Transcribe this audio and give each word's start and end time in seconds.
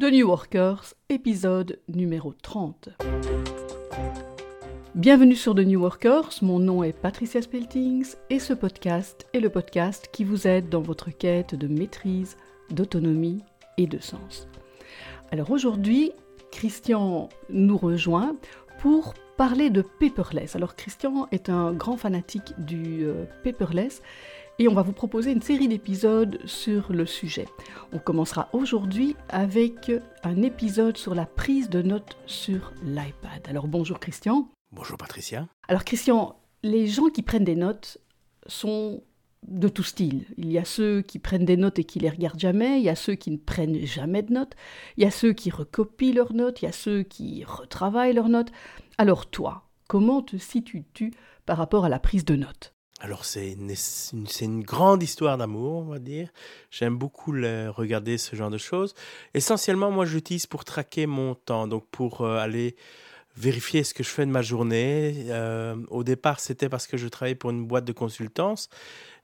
The 0.00 0.10
New 0.10 0.26
Workers, 0.26 0.94
épisode 1.08 1.78
numéro 1.86 2.32
30. 2.32 2.88
Bienvenue 4.96 5.36
sur 5.36 5.54
The 5.54 5.60
New 5.60 5.80
Workers, 5.80 6.30
mon 6.42 6.58
nom 6.58 6.82
est 6.82 6.92
Patricia 6.92 7.40
Speltings 7.40 8.16
et 8.28 8.40
ce 8.40 8.54
podcast 8.54 9.28
est 9.32 9.38
le 9.38 9.50
podcast 9.50 10.08
qui 10.12 10.24
vous 10.24 10.48
aide 10.48 10.68
dans 10.68 10.80
votre 10.80 11.10
quête 11.10 11.54
de 11.54 11.68
maîtrise, 11.68 12.36
d'autonomie 12.70 13.44
et 13.78 13.86
de 13.86 14.00
sens. 14.00 14.48
Alors 15.30 15.52
aujourd'hui, 15.52 16.10
Christian 16.50 17.28
nous 17.48 17.76
rejoint 17.76 18.34
pour 18.80 19.14
parler 19.36 19.70
de 19.70 19.82
paperless. 19.82 20.56
Alors 20.56 20.74
Christian 20.74 21.28
est 21.30 21.48
un 21.48 21.72
grand 21.72 21.96
fanatique 21.96 22.52
du 22.58 23.04
euh, 23.04 23.26
paperless 23.44 24.02
et 24.58 24.68
on 24.68 24.74
va 24.74 24.82
vous 24.82 24.92
proposer 24.92 25.32
une 25.32 25.42
série 25.42 25.68
d'épisodes 25.68 26.38
sur 26.44 26.92
le 26.92 27.06
sujet. 27.06 27.46
On 27.92 27.98
commencera 27.98 28.48
aujourd'hui 28.52 29.16
avec 29.28 29.90
un 30.22 30.42
épisode 30.42 30.96
sur 30.96 31.14
la 31.14 31.26
prise 31.26 31.68
de 31.68 31.82
notes 31.82 32.16
sur 32.26 32.72
l'iPad. 32.84 33.46
Alors 33.48 33.66
bonjour 33.66 33.98
Christian. 33.98 34.48
Bonjour 34.72 34.96
Patricia. 34.96 35.48
Alors 35.68 35.84
Christian, 35.84 36.36
les 36.62 36.86
gens 36.86 37.08
qui 37.08 37.22
prennent 37.22 37.44
des 37.44 37.56
notes 37.56 37.98
sont 38.46 39.02
de 39.46 39.68
tout 39.68 39.82
style. 39.82 40.24
Il 40.38 40.50
y 40.50 40.58
a 40.58 40.64
ceux 40.64 41.02
qui 41.02 41.18
prennent 41.18 41.44
des 41.44 41.56
notes 41.56 41.78
et 41.78 41.84
qui 41.84 41.98
les 41.98 42.08
regardent 42.08 42.40
jamais, 42.40 42.78
il 42.78 42.84
y 42.84 42.88
a 42.88 42.96
ceux 42.96 43.14
qui 43.14 43.30
ne 43.30 43.36
prennent 43.36 43.84
jamais 43.84 44.22
de 44.22 44.32
notes, 44.32 44.54
il 44.96 45.04
y 45.04 45.06
a 45.06 45.10
ceux 45.10 45.32
qui 45.32 45.50
recopient 45.50 46.14
leurs 46.14 46.32
notes, 46.32 46.62
il 46.62 46.64
y 46.64 46.68
a 46.68 46.72
ceux 46.72 47.02
qui 47.02 47.44
retravaillent 47.44 48.14
leurs 48.14 48.30
notes. 48.30 48.52
Alors 48.96 49.26
toi, 49.26 49.68
comment 49.86 50.22
te 50.22 50.36
situes-tu 50.36 51.12
par 51.44 51.58
rapport 51.58 51.84
à 51.84 51.88
la 51.90 51.98
prise 51.98 52.24
de 52.24 52.36
notes? 52.36 52.73
Alors 53.04 53.26
c'est 53.26 53.52
une, 53.52 54.62
grande 54.62 55.02
histoire 55.02 55.36
d'amour, 55.36 55.84
on 55.86 55.90
va 55.90 55.98
dire. 55.98 56.30
J'aime 56.70 56.96
beaucoup 56.96 57.32
regarder 57.32 58.16
ce 58.16 58.34
genre 58.34 58.48
de 58.48 58.56
choses. 58.56 58.94
Essentiellement, 59.34 59.90
moi, 59.90 60.06
j'utilise 60.06 60.46
pour 60.46 60.64
traquer 60.64 61.04
mon 61.06 61.34
temps, 61.34 61.66
donc 61.66 61.84
pour 61.90 62.22
euh, 62.22 62.38
aller 62.38 62.76
vérifier 63.36 63.82
ce 63.84 63.94
que 63.94 64.04
je 64.04 64.08
fais 64.08 64.24
de 64.26 64.30
ma 64.30 64.42
journée. 64.42 65.26
Euh, 65.28 65.76
au 65.88 66.04
départ, 66.04 66.40
c'était 66.40 66.68
parce 66.68 66.86
que 66.86 66.96
je 66.96 67.08
travaillais 67.08 67.34
pour 67.34 67.50
une 67.50 67.66
boîte 67.66 67.84
de 67.84 67.92
consultance. 67.92 68.68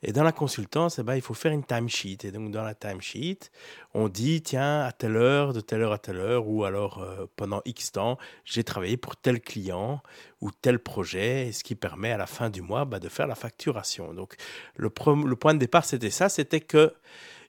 Et 0.02 0.12
dans 0.12 0.24
la 0.24 0.32
consultance, 0.32 0.98
eh 0.98 1.02
ben, 1.02 1.14
il 1.14 1.20
faut 1.20 1.34
faire 1.34 1.52
une 1.52 1.64
timesheet. 1.64 2.18
Et 2.24 2.32
donc, 2.32 2.50
dans 2.50 2.62
la 2.62 2.74
timesheet, 2.74 3.50
on 3.94 4.08
dit, 4.08 4.42
tiens, 4.42 4.80
à 4.80 4.92
telle 4.92 5.16
heure, 5.16 5.52
de 5.52 5.60
telle 5.60 5.82
heure 5.82 5.92
à 5.92 5.98
telle 5.98 6.16
heure, 6.16 6.48
ou 6.48 6.64
alors 6.64 7.02
euh, 7.02 7.26
pendant 7.36 7.60
X 7.64 7.92
temps, 7.92 8.18
j'ai 8.44 8.64
travaillé 8.64 8.96
pour 8.96 9.16
tel 9.16 9.40
client 9.40 10.02
ou 10.40 10.50
tel 10.50 10.78
projet, 10.78 11.52
ce 11.52 11.62
qui 11.62 11.74
permet 11.74 12.10
à 12.10 12.16
la 12.16 12.26
fin 12.26 12.50
du 12.50 12.62
mois 12.62 12.86
bah, 12.86 12.98
de 12.98 13.08
faire 13.08 13.26
la 13.26 13.34
facturation. 13.34 14.14
Donc, 14.14 14.34
le, 14.76 14.90
le 15.26 15.36
point 15.36 15.54
de 15.54 15.58
départ, 15.58 15.84
c'était 15.84 16.10
ça, 16.10 16.28
c'était 16.28 16.60
que 16.60 16.94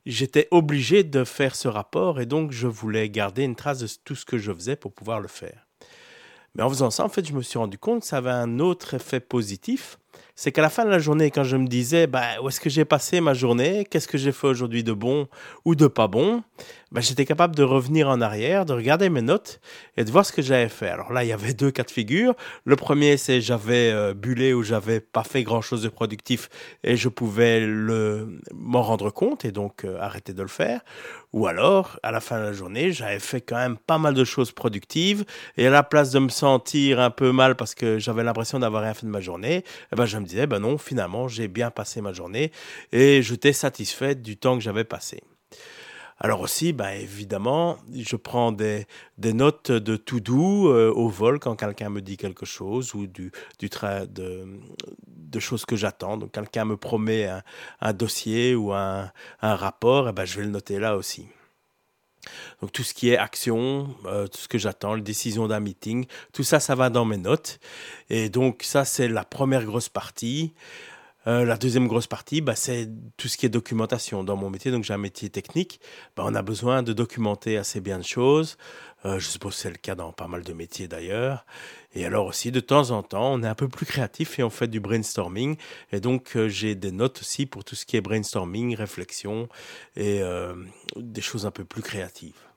j'étais 0.05 0.47
obligé 0.52 1.03
de 1.03 1.23
faire 1.23 1.55
ce 1.55 1.67
rapport 1.67 2.19
et 2.19 2.25
donc 2.25 2.52
je 2.52 2.67
voulais 2.67 3.09
garder 3.09 3.43
une 3.43 3.55
trace 3.55 3.80
de 3.80 3.88
tout 4.03 4.16
ce 4.16 4.25
que 4.25 4.38
je 4.38 4.52
faisais 4.52 4.75
pour 4.75 4.93
pouvoir 4.93 5.19
le 5.19 5.27
faire. 5.27 5.70
Mais 6.55 6.63
en 6.63 6.69
faisant 6.69 6.91
ça, 6.91 7.05
en 7.05 7.09
fait, 7.09 7.25
je 7.25 7.33
me 7.33 7.41
suis 7.41 7.57
rendu 7.57 7.77
compte 7.77 8.02
que 8.02 8.07
ça 8.07 8.17
avait 8.17 8.30
un 8.30 8.59
autre 8.59 8.94
effet 8.94 9.19
positif. 9.19 9.97
C'est 10.35 10.52
qu'à 10.52 10.61
la 10.61 10.69
fin 10.69 10.85
de 10.85 10.89
la 10.89 10.99
journée, 10.99 11.30
quand 11.30 11.43
je 11.43 11.55
me 11.55 11.67
disais, 11.67 12.08
bah, 12.08 12.41
où 12.41 12.49
est-ce 12.49 12.59
que 12.59 12.69
j'ai 12.69 12.85
passé 12.85 13.21
ma 13.21 13.33
journée, 13.33 13.85
qu'est-ce 13.89 14.08
que 14.08 14.17
j'ai 14.17 14.31
fait 14.31 14.47
aujourd'hui 14.47 14.83
de 14.83 14.93
bon 14.93 15.27
ou 15.66 15.75
de 15.75 15.88
pas 15.88 16.08
bon, 16.08 16.43
ben, 16.91 17.02
j'étais 17.02 17.25
capable 17.25 17.55
de 17.55 17.63
revenir 17.63 18.09
en 18.09 18.21
arrière, 18.21 18.66
de 18.66 18.73
regarder 18.73 19.09
mes 19.09 19.21
notes 19.21 19.61
et 19.97 20.03
de 20.03 20.11
voir 20.11 20.25
ce 20.25 20.33
que 20.33 20.41
j'avais 20.41 20.69
fait. 20.69 20.89
Alors 20.89 21.13
là, 21.13 21.23
il 21.23 21.27
y 21.27 21.31
avait 21.31 21.53
deux 21.53 21.71
cas 21.71 21.83
de 21.83 21.91
figure. 21.91 22.33
Le 22.65 22.75
premier, 22.75 23.17
c'est 23.17 23.39
j'avais 23.39 23.91
euh, 23.91 24.13
bullé 24.13 24.53
ou 24.53 24.63
j'avais 24.63 24.99
pas 24.99 25.23
fait 25.23 25.43
grand-chose 25.43 25.83
de 25.83 25.89
productif 25.89 26.49
et 26.83 26.95
je 26.97 27.08
pouvais 27.08 27.65
m'en 28.53 28.81
rendre 28.81 29.09
compte 29.11 29.45
et 29.45 29.52
donc 29.52 29.86
euh, 29.86 29.99
arrêter 29.99 30.33
de 30.33 30.41
le 30.41 30.47
faire. 30.47 30.81
Ou 31.33 31.47
alors, 31.47 31.97
à 32.03 32.11
la 32.11 32.19
fin 32.19 32.39
de 32.39 32.43
la 32.43 32.53
journée, 32.53 32.91
j'avais 32.91 33.19
fait 33.19 33.39
quand 33.39 33.55
même 33.55 33.77
pas 33.77 33.97
mal 33.97 34.13
de 34.13 34.23
choses 34.25 34.51
productives 34.51 35.23
et 35.55 35.65
à 35.67 35.69
la 35.69 35.81
place 35.81 36.11
de 36.11 36.19
me 36.19 36.27
sentir 36.27 36.99
un 36.99 37.09
peu 37.09 37.31
mal 37.31 37.55
parce 37.55 37.73
que 37.73 37.99
j'avais 37.99 38.23
l'impression 38.23 38.59
d'avoir 38.59 38.83
rien 38.83 38.93
fait 38.93 39.05
de 39.05 39.11
ma 39.11 39.21
journée, 39.21 39.63
eh 39.93 39.95
ben, 39.95 40.05
je 40.05 40.17
me 40.17 40.25
disais, 40.25 40.45
ben 40.45 40.59
non, 40.59 40.77
finalement, 40.77 41.30
j'ai 41.30 41.47
bien 41.47 41.71
passé 41.71 42.02
ma 42.02 42.11
journée 42.11 42.52
et 42.91 43.21
j'étais 43.21 43.53
satisfait 43.53 44.15
du 44.15 44.36
temps 44.36 44.55
que 44.58 44.64
j'avais 44.64 44.83
passé. 44.83 45.23
Alors 46.23 46.42
aussi, 46.42 46.71
bah, 46.71 46.93
évidemment, 46.93 47.80
je 47.92 48.15
prends 48.15 48.52
des, 48.52 48.86
notes 49.17 49.71
de 49.71 49.98
tout 49.98 50.20
doux 50.20 50.67
euh, 50.67 50.93
au 50.93 51.09
vol 51.09 51.39
quand 51.39 51.55
quelqu'un 51.55 51.89
me 51.89 51.99
dit 51.99 52.15
quelque 52.15 52.45
chose 52.45 52.93
ou 52.93 53.08
du, 53.08 53.32
du 53.58 53.70
de, 53.70 55.39
choses 55.39 55.65
que 55.65 55.76
j'attends. 55.76 56.17
Donc 56.17 56.32
quelqu'un 56.32 56.65
me 56.65 56.77
promet 56.77 57.27
un, 57.82 57.93
dossier 57.93 58.54
ou 58.54 58.71
un, 58.71 59.11
rapport, 59.42 60.05
et 60.05 60.11
eh 60.11 60.14
ben, 60.14 60.26
je 60.26 60.37
vais 60.37 60.45
le 60.45 60.52
noter 60.52 60.77
là 60.77 60.95
aussi. 60.95 61.27
Donc 62.61 62.71
tout 62.71 62.83
ce 62.83 62.93
qui 62.93 63.09
est 63.09 63.17
action, 63.17 63.95
euh, 64.05 64.27
tout 64.27 64.38
ce 64.38 64.48
que 64.48 64.59
j'attends, 64.59 64.93
la 64.93 65.02
décision 65.02 65.48
d'un 65.48 65.59
meeting, 65.59 66.05
tout 66.33 66.43
ça, 66.43 66.59
ça 66.59 66.76
va 66.76 66.92
dans 66.92 67.03
mes 67.03 67.17
notes. 67.17 67.59
Et 68.11 68.30
donc 68.30 68.61
ça, 68.61 68.86
c'est 68.86 69.08
la 69.08 69.26
première 69.26 69.65
grosse 69.65 69.89
partie. 69.89 70.53
Euh, 71.27 71.45
la 71.45 71.55
deuxième 71.58 71.87
grosse 71.87 72.08
partie, 72.08 72.42
bah, 72.42 72.55
c'est 72.55 72.89
tout 73.17 73.27
ce 73.27 73.37
qui 73.37 73.45
est 73.45 73.49
documentation. 73.49 74.23
Dans 74.23 74.36
mon 74.36 74.49
métier, 74.49 74.71
donc 74.71 74.83
j'ai 74.83 74.93
un 74.93 74.98
métier 74.98 75.30
technique, 75.30 75.80
bah, 76.15 76.23
on 76.26 76.33
a 76.33 76.42
besoin 76.42 76.82
de 76.82 76.93
documenter 76.93 77.58
assez 77.58 77.80
bien 77.80 77.99
de 77.99 78.04
choses. 78.04 78.58
Euh, 79.05 79.20
je 79.20 79.27
suppose 79.27 79.55
que 79.55 79.61
c'est 79.61 79.70
le 79.70 79.77
cas 79.77 79.95
dans 79.95 80.11
pas 80.11 80.27
mal 80.27 80.43
de 80.43 80.54
métiers 80.54 80.87
d'ailleurs. 80.87 81.45
Et 81.93 82.05
alors 82.05 82.26
aussi, 82.26 82.52
de 82.52 82.59
temps 82.59 82.92
en 82.92 83.04
temps, 83.04 83.33
on 83.33 83.43
est 83.43 83.48
un 83.48 83.55
peu 83.55 83.67
plus 83.67 83.86
créatif 83.86 84.39
et 84.39 84.43
on 84.43 84.49
fait 84.49 84.67
du 84.67 84.80
brainstorming. 84.80 85.58
Et 85.92 85.99
donc, 85.99 86.36
euh, 86.36 86.48
j'ai 86.49 86.76
des 86.76 86.92
notes 86.92 87.20
aussi 87.21 87.45
pour 87.45 87.64
tout 87.64 87.76
ce 87.76 87.86
qui 87.86 87.98
est 87.98 88.02
brainstorming, 88.02 88.76
réflexion 88.76 89.48
et 89.95 90.21
des 90.95 91.21
choses 91.21 91.45
un 91.45 91.52
peu 91.52 91.65
plus 91.65 91.82
créatives. 91.82 92.51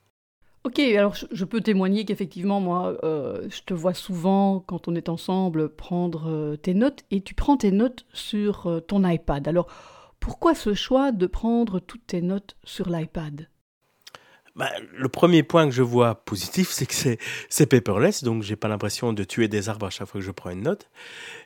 Ok, 0.64 0.78
alors 0.78 1.14
je 1.14 1.44
peux 1.44 1.60
témoigner 1.60 2.06
qu'effectivement, 2.06 2.58
moi, 2.58 2.96
euh, 3.04 3.46
je 3.50 3.60
te 3.62 3.74
vois 3.74 3.92
souvent, 3.92 4.60
quand 4.60 4.88
on 4.88 4.94
est 4.94 5.10
ensemble, 5.10 5.68
prendre 5.68 6.30
euh, 6.30 6.56
tes 6.56 6.72
notes, 6.72 7.04
et 7.10 7.20
tu 7.20 7.34
prends 7.34 7.58
tes 7.58 7.70
notes 7.70 8.06
sur 8.14 8.66
euh, 8.66 8.80
ton 8.80 9.06
iPad. 9.06 9.46
Alors, 9.46 9.66
pourquoi 10.20 10.54
ce 10.54 10.72
choix 10.72 11.12
de 11.12 11.26
prendre 11.26 11.80
toutes 11.80 12.06
tes 12.06 12.22
notes 12.22 12.56
sur 12.64 12.88
l'iPad? 12.88 13.50
Bah, 14.56 14.70
le 14.96 15.08
premier 15.08 15.42
point 15.42 15.66
que 15.66 15.74
je 15.74 15.82
vois 15.82 16.24
positif, 16.24 16.70
c'est 16.72 16.86
que 16.86 17.20
c'est 17.50 17.66
paperless, 17.66 18.24
donc 18.24 18.42
j'ai 18.42 18.56
pas 18.56 18.68
l'impression 18.68 19.12
de 19.12 19.22
tuer 19.22 19.48
des 19.48 19.68
arbres 19.68 19.86
à 19.86 19.90
chaque 19.90 20.08
fois 20.08 20.22
que 20.22 20.26
je 20.26 20.30
prends 20.30 20.50
une 20.50 20.62
note. 20.62 20.88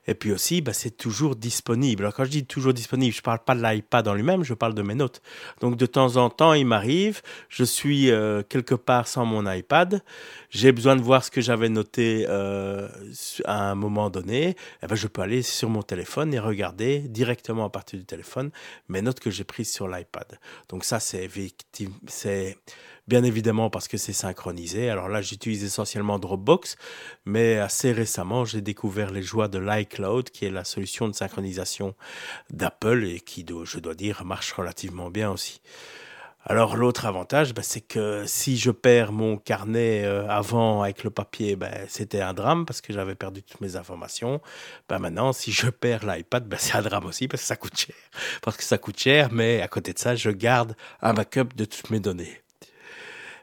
Et 0.08 0.14
puis 0.14 0.32
aussi, 0.32 0.62
bah, 0.62 0.72
c'est 0.72 0.96
toujours 0.96 1.36
disponible. 1.36 2.02
Alors 2.02 2.14
quand 2.14 2.24
je 2.24 2.30
dis 2.30 2.46
toujours 2.46 2.72
disponible, 2.72 3.14
je 3.14 3.20
parle 3.20 3.40
pas 3.40 3.54
de 3.54 3.62
l'iPad 3.62 4.08
en 4.08 4.14
lui-même, 4.14 4.42
je 4.42 4.54
parle 4.54 4.74
de 4.74 4.80
mes 4.80 4.94
notes. 4.94 5.20
Donc 5.60 5.76
de 5.76 5.84
temps 5.86 6.16
en 6.16 6.30
temps, 6.30 6.54
il 6.54 6.66
m'arrive, 6.66 7.20
je 7.50 7.62
suis 7.62 8.10
euh, 8.10 8.42
quelque 8.42 8.74
part 8.74 9.06
sans 9.06 9.26
mon 9.26 9.48
iPad, 9.50 10.02
j'ai 10.48 10.72
besoin 10.72 10.96
de 10.96 11.02
voir 11.02 11.22
ce 11.22 11.30
que 11.30 11.42
j'avais 11.42 11.68
noté 11.68 12.24
euh, 12.26 12.88
à 13.44 13.70
un 13.70 13.74
moment 13.74 14.08
donné, 14.08 14.56
eh 14.82 14.86
ben, 14.86 14.94
je 14.94 15.06
peux 15.08 15.20
aller 15.20 15.42
sur 15.42 15.68
mon 15.68 15.82
téléphone 15.82 16.32
et 16.32 16.38
regarder 16.38 17.00
directement 17.00 17.66
à 17.66 17.70
partir 17.70 17.98
du 17.98 18.06
téléphone 18.06 18.50
mes 18.88 19.02
notes 19.02 19.20
que 19.20 19.30
j'ai 19.30 19.44
prises 19.44 19.70
sur 19.70 19.88
l'iPad. 19.88 20.38
Donc 20.70 20.84
ça, 20.84 21.00
c'est 21.00 21.28
bien 23.08 23.24
évidemment 23.24 23.70
parce 23.70 23.88
que 23.88 23.96
c'est 23.96 24.12
synchronisé. 24.12 24.90
Alors 24.90 25.08
là, 25.08 25.22
j'utilise 25.22 25.64
essentiellement 25.64 26.18
Dropbox, 26.18 26.76
mais 27.24 27.56
assez 27.56 27.90
récemment, 27.90 28.44
j'ai 28.44 28.60
découvert 28.60 29.10
les 29.10 29.22
joies 29.22 29.48
de 29.48 29.58
l'iCloud, 29.98 30.30
qui 30.30 30.46
est 30.46 30.50
la 30.50 30.64
solution 30.64 31.08
de 31.08 31.14
synchronisation 31.14 31.94
d'Apple 32.50 33.04
et 33.04 33.20
qui, 33.20 33.44
je 33.64 33.78
dois 33.78 33.94
dire, 33.94 34.24
marche 34.24 34.52
relativement 34.52 35.10
bien 35.10 35.30
aussi. 35.30 35.60
Alors 36.50 36.76
l'autre 36.76 37.04
avantage, 37.04 37.52
ben, 37.52 37.62
c'est 37.62 37.82
que 37.82 38.24
si 38.26 38.56
je 38.56 38.70
perds 38.70 39.12
mon 39.12 39.36
carnet 39.36 40.04
euh, 40.04 40.26
avant 40.28 40.82
avec 40.82 41.04
le 41.04 41.10
papier, 41.10 41.56
ben, 41.56 41.70
c'était 41.88 42.22
un 42.22 42.32
drame 42.32 42.64
parce 42.64 42.80
que 42.80 42.92
j'avais 42.92 43.14
perdu 43.14 43.42
toutes 43.42 43.60
mes 43.60 43.76
informations. 43.76 44.40
Ben, 44.88 44.98
maintenant, 44.98 45.34
si 45.34 45.52
je 45.52 45.68
perds 45.68 46.06
l'iPad, 46.06 46.52
c'est 46.58 46.76
un 46.76 46.82
drame 46.82 47.04
aussi 47.04 47.28
parce 47.28 47.42
que 47.42 47.46
ça 47.48 47.56
coûte 47.56 47.76
cher. 47.76 47.94
Parce 48.40 48.56
que 48.56 48.62
ça 48.62 48.78
coûte 48.78 48.98
cher, 48.98 49.28
mais 49.30 49.60
à 49.60 49.68
côté 49.68 49.92
de 49.92 49.98
ça, 49.98 50.14
je 50.14 50.30
garde 50.30 50.74
un 51.02 51.12
backup 51.12 51.54
de 51.54 51.66
toutes 51.66 51.90
mes 51.90 52.00
données. 52.00 52.40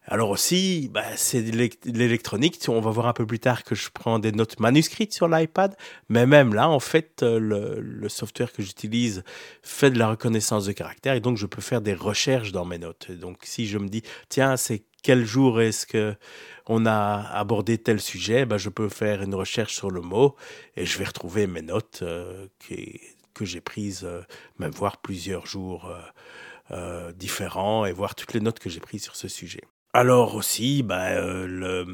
Alors 0.07 0.29
aussi, 0.29 0.89
bah, 0.93 1.03
c'est 1.15 1.41
l'électronique. 1.41 2.59
On 2.67 2.79
va 2.79 2.91
voir 2.91 3.07
un 3.07 3.13
peu 3.13 3.25
plus 3.25 3.39
tard 3.39 3.63
que 3.63 3.73
je 3.73 3.89
prends 3.91 4.19
des 4.19 4.31
notes 4.31 4.59
manuscrites 4.59 5.13
sur 5.13 5.27
l'iPad. 5.27 5.75
Mais 6.09 6.27
même 6.27 6.53
là, 6.53 6.69
en 6.69 6.79
fait, 6.79 7.23
euh, 7.23 7.39
le, 7.39 8.07
software 8.07 8.53
que 8.53 8.61
j'utilise 8.61 9.23
fait 9.63 9.89
de 9.89 9.97
la 9.97 10.09
reconnaissance 10.09 10.65
de 10.65 10.73
caractère 10.73 11.15
et 11.15 11.21
donc 11.21 11.37
je 11.37 11.47
peux 11.47 11.61
faire 11.61 11.81
des 11.81 11.95
recherches 11.95 12.51
dans 12.51 12.65
mes 12.65 12.77
notes. 12.77 13.11
Donc 13.11 13.39
si 13.43 13.65
je 13.65 13.79
me 13.79 13.87
dis, 13.87 14.03
tiens, 14.29 14.57
c'est 14.57 14.83
quel 15.01 15.25
jour 15.25 15.59
est-ce 15.59 15.87
que 15.87 16.15
on 16.67 16.85
a 16.85 17.27
abordé 17.33 17.77
tel 17.79 17.99
sujet, 17.99 18.45
bah, 18.45 18.57
je 18.59 18.69
peux 18.69 18.89
faire 18.89 19.23
une 19.23 19.35
recherche 19.35 19.73
sur 19.73 19.89
le 19.89 20.01
mot 20.01 20.35
et 20.75 20.85
je 20.85 20.99
vais 20.99 21.05
retrouver 21.05 21.47
mes 21.47 21.61
notes 21.63 21.99
euh, 22.03 22.47
que 23.33 23.45
j'ai 23.45 23.61
prises, 23.61 24.03
euh, 24.03 24.21
même 24.59 24.71
voir 24.71 24.97
plusieurs 24.97 25.47
jours 25.47 25.91
différents 27.15 27.85
et 27.85 27.91
voir 27.91 28.15
toutes 28.15 28.33
les 28.33 28.39
notes 28.39 28.57
que 28.57 28.71
j'ai 28.71 28.79
prises 28.79 29.03
sur 29.03 29.15
ce 29.15 29.27
sujet. 29.27 29.61
Alors 29.95 30.35
aussi, 30.35 30.83
bah, 30.83 31.11
euh, 31.11 31.85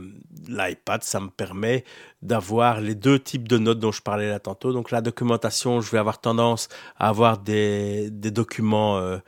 l'iPad, 0.48 1.04
ça 1.04 1.20
me 1.20 1.30
permet 1.30 1.84
d'avoir 2.24 2.82
les 2.82 2.96
deux 2.96 3.20
types 3.20 3.48
de 3.48 3.60
notes 3.60 3.78
dont 3.78 3.92
je 3.92 4.02
parlais 4.02 4.28
là 4.28 4.40
tantôt. 4.40 4.74
Donc 4.74 4.90
la 4.90 5.02
documentation, 5.02 5.82
je 5.82 5.92
vais 5.92 6.00
avoir 6.00 6.20
tendance 6.20 6.68
à 6.98 7.10
avoir 7.10 7.38
des, 7.38 8.10
des 8.10 8.32
documents 8.32 8.98
euh, 8.98 9.20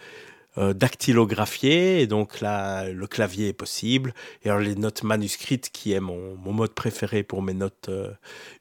euh, 0.58 0.74
dactylographié, 0.74 2.02
et 2.02 2.08
donc 2.08 2.42
là, 2.42 2.90
le 2.90 3.06
clavier 3.06 3.50
est 3.50 3.54
possible. 3.54 4.12
Et 4.42 4.50
alors 4.50 4.62
les 4.62 4.74
notes 4.74 5.04
manuscrites, 5.04 5.70
qui 5.70 5.94
est 5.94 6.00
mon, 6.00 6.36
mon 6.38 6.52
mode 6.52 6.74
préféré 6.74 7.22
pour 7.22 7.44
mes 7.44 7.54
notes 7.54 7.90
euh, 7.90 8.12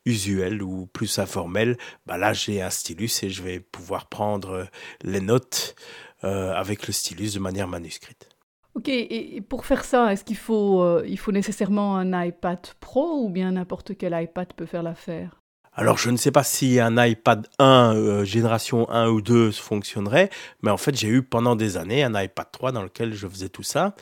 usuelles 0.05 0.63
ou 0.63 0.89
plus 0.93 1.21
informelles, 1.21 1.79
bah 2.05 2.19
là 2.19 2.35
j'ai 2.35 2.61
un 2.61 2.69
stylus 2.69 3.23
et 3.23 3.31
je 3.31 3.43
vais 3.43 3.61
pouvoir 3.61 4.09
prendre 4.11 4.67
les 5.03 5.23
notes 5.23 5.75
avec 6.23 6.87
le 6.87 6.93
stylus 6.93 7.35
de 7.35 7.41
manière 7.41 7.67
manuscrite. 7.67 8.32
Ok, 8.75 8.89
et 8.89 9.43
pour 9.47 9.67
faire 9.67 9.85
ça, 9.85 10.13
est-ce 10.13 10.25
qu'il 10.25 10.37
faut, 10.37 11.03
il 11.05 11.19
faut 11.19 11.33
nécessairement 11.33 11.97
un 11.97 12.25
iPad 12.25 12.59
Pro 12.81 13.23
ou 13.23 13.29
bien 13.29 13.53
n'importe 13.53 13.97
quel 13.99 14.19
iPad 14.19 14.53
peut 14.55 14.67
faire 14.67 14.83
l'affaire? 14.83 15.43
Alors 15.75 15.97
je 15.97 16.11
ne 16.11 16.19
sais 16.19 16.31
pas 16.31 16.45
si 16.45 16.79
un 16.81 17.03
iPad 17.03 17.49
1 17.59 17.95
euh, 17.97 18.25
génération 18.27 18.91
1 18.91 19.09
ou 19.09 19.23
2 19.23 19.53
fonctionnerait, 19.53 20.29
mais 20.61 20.71
en 20.71 20.77
fait 20.77 20.95
j'ai 20.95 21.09
eu 21.09 21.23
pendant 21.23 21.57
des 21.57 21.79
années 21.79 22.05
un 22.05 22.21
iPad 22.21 22.47
3 22.53 22.73
dans 22.73 22.83
lequel 22.83 23.15
je 23.15 23.27
faisais 23.27 23.49
tout 23.49 23.63
ça. 23.63 23.95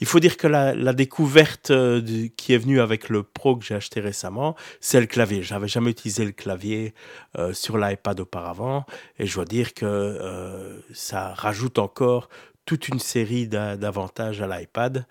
Il 0.00 0.06
faut 0.06 0.20
dire 0.20 0.38
que 0.38 0.46
la, 0.46 0.92
découverte 0.94 1.70
euh, 1.70 2.00
qui 2.38 2.54
est 2.54 2.58
venue 2.58 2.80
avec 2.80 3.10
le 3.10 3.22
Pro 3.22 3.56
que 3.56 3.64
j'ai 3.66 3.74
acheté 3.74 4.00
récemment, 4.00 4.56
c'est 4.80 5.00
le 5.00 5.06
clavier. 5.06 5.42
J'avais 5.42 5.68
jamais 5.68 5.90
utilisé 5.90 6.24
le 6.24 6.32
clavier 6.32 6.94
euh, 7.36 7.52
sur 7.52 7.76
l'iPad 7.76 8.18
auparavant, 8.20 8.86
et 9.18 9.26
je 9.26 9.34
dois 9.34 9.44
dire 9.44 9.74
que 9.74 10.82
ça 10.94 11.34
rajoute 11.34 11.78
encore 11.78 12.30
toute 12.68 12.88
une 12.88 12.98
série 12.98 13.48
d'avantages 13.48 14.42
à 14.42 14.46
l'iPad. 14.46 15.06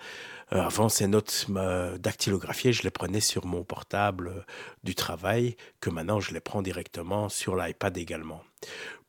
Euh, 0.54 0.62
avant, 0.62 0.90
ces 0.90 1.08
notes 1.08 1.48
euh, 1.50 1.98
dactylographiées, 1.98 2.72
je 2.72 2.84
les 2.84 2.92
prenais 2.92 3.20
sur 3.20 3.48
mon 3.48 3.64
portable 3.64 4.28
euh, 4.28 4.42
du 4.84 4.94
travail, 4.94 5.58
que 5.82 5.90
maintenant 5.90 6.20
je 6.20 6.36
les 6.36 6.40
prends 6.40 6.62
directement 6.62 7.30
sur 7.30 7.56
l'iPad 7.56 7.98
également. 7.98 8.44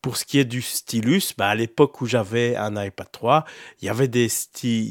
Pour 0.00 0.16
ce 0.16 0.24
qui 0.24 0.38
est 0.38 0.46
du 0.46 0.62
stylus, 0.62 1.34
bah, 1.36 1.50
à 1.50 1.54
l'époque 1.54 2.00
où 2.00 2.06
j'avais 2.06 2.56
un 2.56 2.82
iPad 2.82 3.12
3, 3.12 3.44
il 3.82 3.84
y 3.84 3.88
avait 3.90 4.08
des 4.08 4.28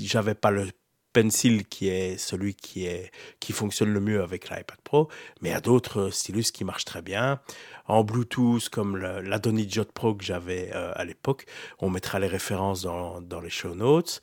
j'avais 0.03 0.36
pas 0.36 0.51
le 0.51 0.69
Pencil 1.18 1.66
qui 1.66 1.90
est 1.90 2.16
celui 2.19 2.54
qui 2.54 2.86
est 2.86 3.12
qui 3.40 3.52
fonctionne 3.52 3.92
le 3.92 4.00
mieux 4.00 4.22
avec 4.22 4.50
l'iPad 4.50 4.78
Pro, 4.84 5.10
mais 5.42 5.50
il 5.50 5.52
y 5.52 5.56
a 5.56 5.62
d'autres 5.62 6.12
stylus 6.12 6.52
qui 6.54 6.64
marchent 6.64 6.86
très 6.86 7.02
bien 7.02 7.40
en 7.88 8.04
Bluetooth 8.04 8.69
comme 8.69 8.98
l'Adoni 8.98 9.68
Jot 9.68 9.86
Pro 9.86 10.14
que 10.14 10.24
j'avais 10.24 10.69
euh, 10.75 10.92
à 10.94 11.06
l'époque. 11.06 11.48
On 11.80 11.90
mettra 11.90 12.19
les 12.19 12.28
références 12.28 12.84
dans, 12.84 13.42
les 13.42 13.50
show 13.50 13.74
notes. 13.74 14.22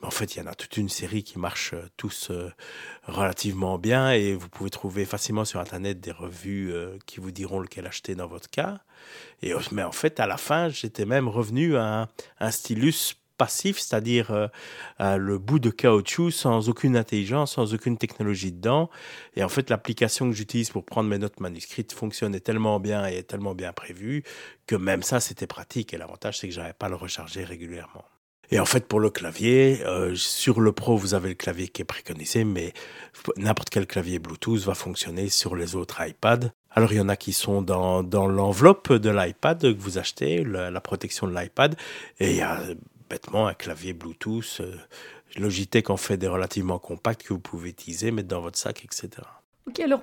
Mais 0.00 0.06
en 0.06 0.12
fait, 0.12 0.36
il 0.36 0.38
y 0.38 0.42
en 0.42 0.46
a 0.46 0.54
toute 0.54 0.76
une 0.76 0.88
série 0.88 1.24
qui 1.24 1.40
marche 1.40 1.72
euh, 1.72 1.88
tous 1.96 2.30
euh, 2.30 2.52
relativement 3.04 3.76
bien 3.76 4.12
et 4.12 4.34
vous 4.34 4.48
pouvez 4.48 4.70
trouver 4.70 5.04
facilement 5.04 5.44
sur 5.44 5.58
Internet 5.58 5.98
des 5.98 6.12
revues 6.12 6.72
qui 7.06 7.18
vous 7.18 7.32
diront 7.32 7.58
lequel 7.58 7.86
acheter 7.86 8.14
dans 8.14 8.28
votre 8.28 8.50
cas. 8.50 8.78
Et, 9.42 9.52
mais 9.72 9.82
en 9.82 9.92
fait, 9.92 10.20
à 10.20 10.28
la 10.28 10.36
fin, 10.36 10.68
j'étais 10.68 11.06
même 11.06 11.28
revenu 11.28 11.76
à 11.76 12.02
un, 12.02 12.08
un 12.38 12.50
stylus 12.52 13.16
passif, 13.36 13.78
c'est-à-dire 13.78 14.30
euh, 14.30 14.48
euh, 15.00 15.16
le 15.16 15.38
bout 15.38 15.58
de 15.58 15.70
caoutchouc 15.70 16.30
sans 16.30 16.68
aucune 16.68 16.96
intelligence, 16.96 17.52
sans 17.54 17.74
aucune 17.74 17.98
technologie 17.98 18.52
dedans. 18.52 18.90
Et 19.34 19.44
en 19.44 19.48
fait, 19.48 19.70
l'application 19.70 20.28
que 20.28 20.36
j'utilise 20.36 20.70
pour 20.70 20.84
prendre 20.84 21.08
mes 21.08 21.18
notes 21.18 21.40
manuscrites 21.40 21.92
fonctionnait 21.92 22.40
tellement 22.40 22.80
bien 22.80 23.08
et 23.08 23.16
est 23.16 23.24
tellement 23.24 23.54
bien 23.54 23.72
prévue 23.72 24.22
que 24.66 24.76
même 24.76 25.02
ça, 25.02 25.20
c'était 25.20 25.46
pratique. 25.46 25.94
Et 25.94 25.98
l'avantage, 25.98 26.38
c'est 26.38 26.48
que 26.48 26.54
j'avais 26.54 26.72
pas 26.72 26.86
à 26.86 26.90
le 26.90 26.96
recharger 26.96 27.44
régulièrement. 27.44 28.04
Et 28.50 28.60
en 28.60 28.64
fait, 28.64 28.86
pour 28.86 29.00
le 29.00 29.10
clavier, 29.10 29.82
euh, 29.84 30.14
sur 30.14 30.60
le 30.60 30.72
Pro, 30.72 30.96
vous 30.96 31.14
avez 31.14 31.30
le 31.30 31.34
clavier 31.34 31.68
qui 31.68 31.82
est 31.82 31.86
préconisé, 31.86 32.44
mais 32.44 32.72
n'importe 33.36 33.70
quel 33.70 33.86
clavier 33.86 34.18
Bluetooth 34.18 34.60
va 34.60 34.74
fonctionner 34.74 35.28
sur 35.28 35.56
les 35.56 35.74
autres 35.74 36.00
iPads. 36.00 36.52
Alors, 36.70 36.92
il 36.92 36.98
y 36.98 37.00
en 37.00 37.08
a 37.08 37.16
qui 37.16 37.32
sont 37.32 37.62
dans, 37.62 38.02
dans 38.02 38.28
l'enveloppe 38.28 38.92
de 38.92 39.10
l'iPad 39.10 39.60
que 39.60 39.80
vous 39.80 39.98
achetez, 39.98 40.44
la, 40.44 40.70
la 40.70 40.80
protection 40.80 41.26
de 41.26 41.34
l'iPad, 41.34 41.74
et 42.20 42.30
il 42.30 42.36
y 42.36 42.42
a 42.42 42.60
bêtement 43.08 43.46
un 43.46 43.54
clavier 43.54 43.92
Bluetooth. 43.92 44.58
Euh, 44.60 44.76
Logitech 45.36 45.90
en 45.90 45.96
fait 45.96 46.16
des 46.16 46.28
relativement 46.28 46.78
compacts 46.78 47.24
que 47.24 47.32
vous 47.32 47.40
pouvez 47.40 47.70
utiliser, 47.70 48.10
mettre 48.10 48.28
dans 48.28 48.40
votre 48.40 48.58
sac, 48.58 48.84
etc. 48.84 49.10
Ok, 49.66 49.80
alors 49.80 50.02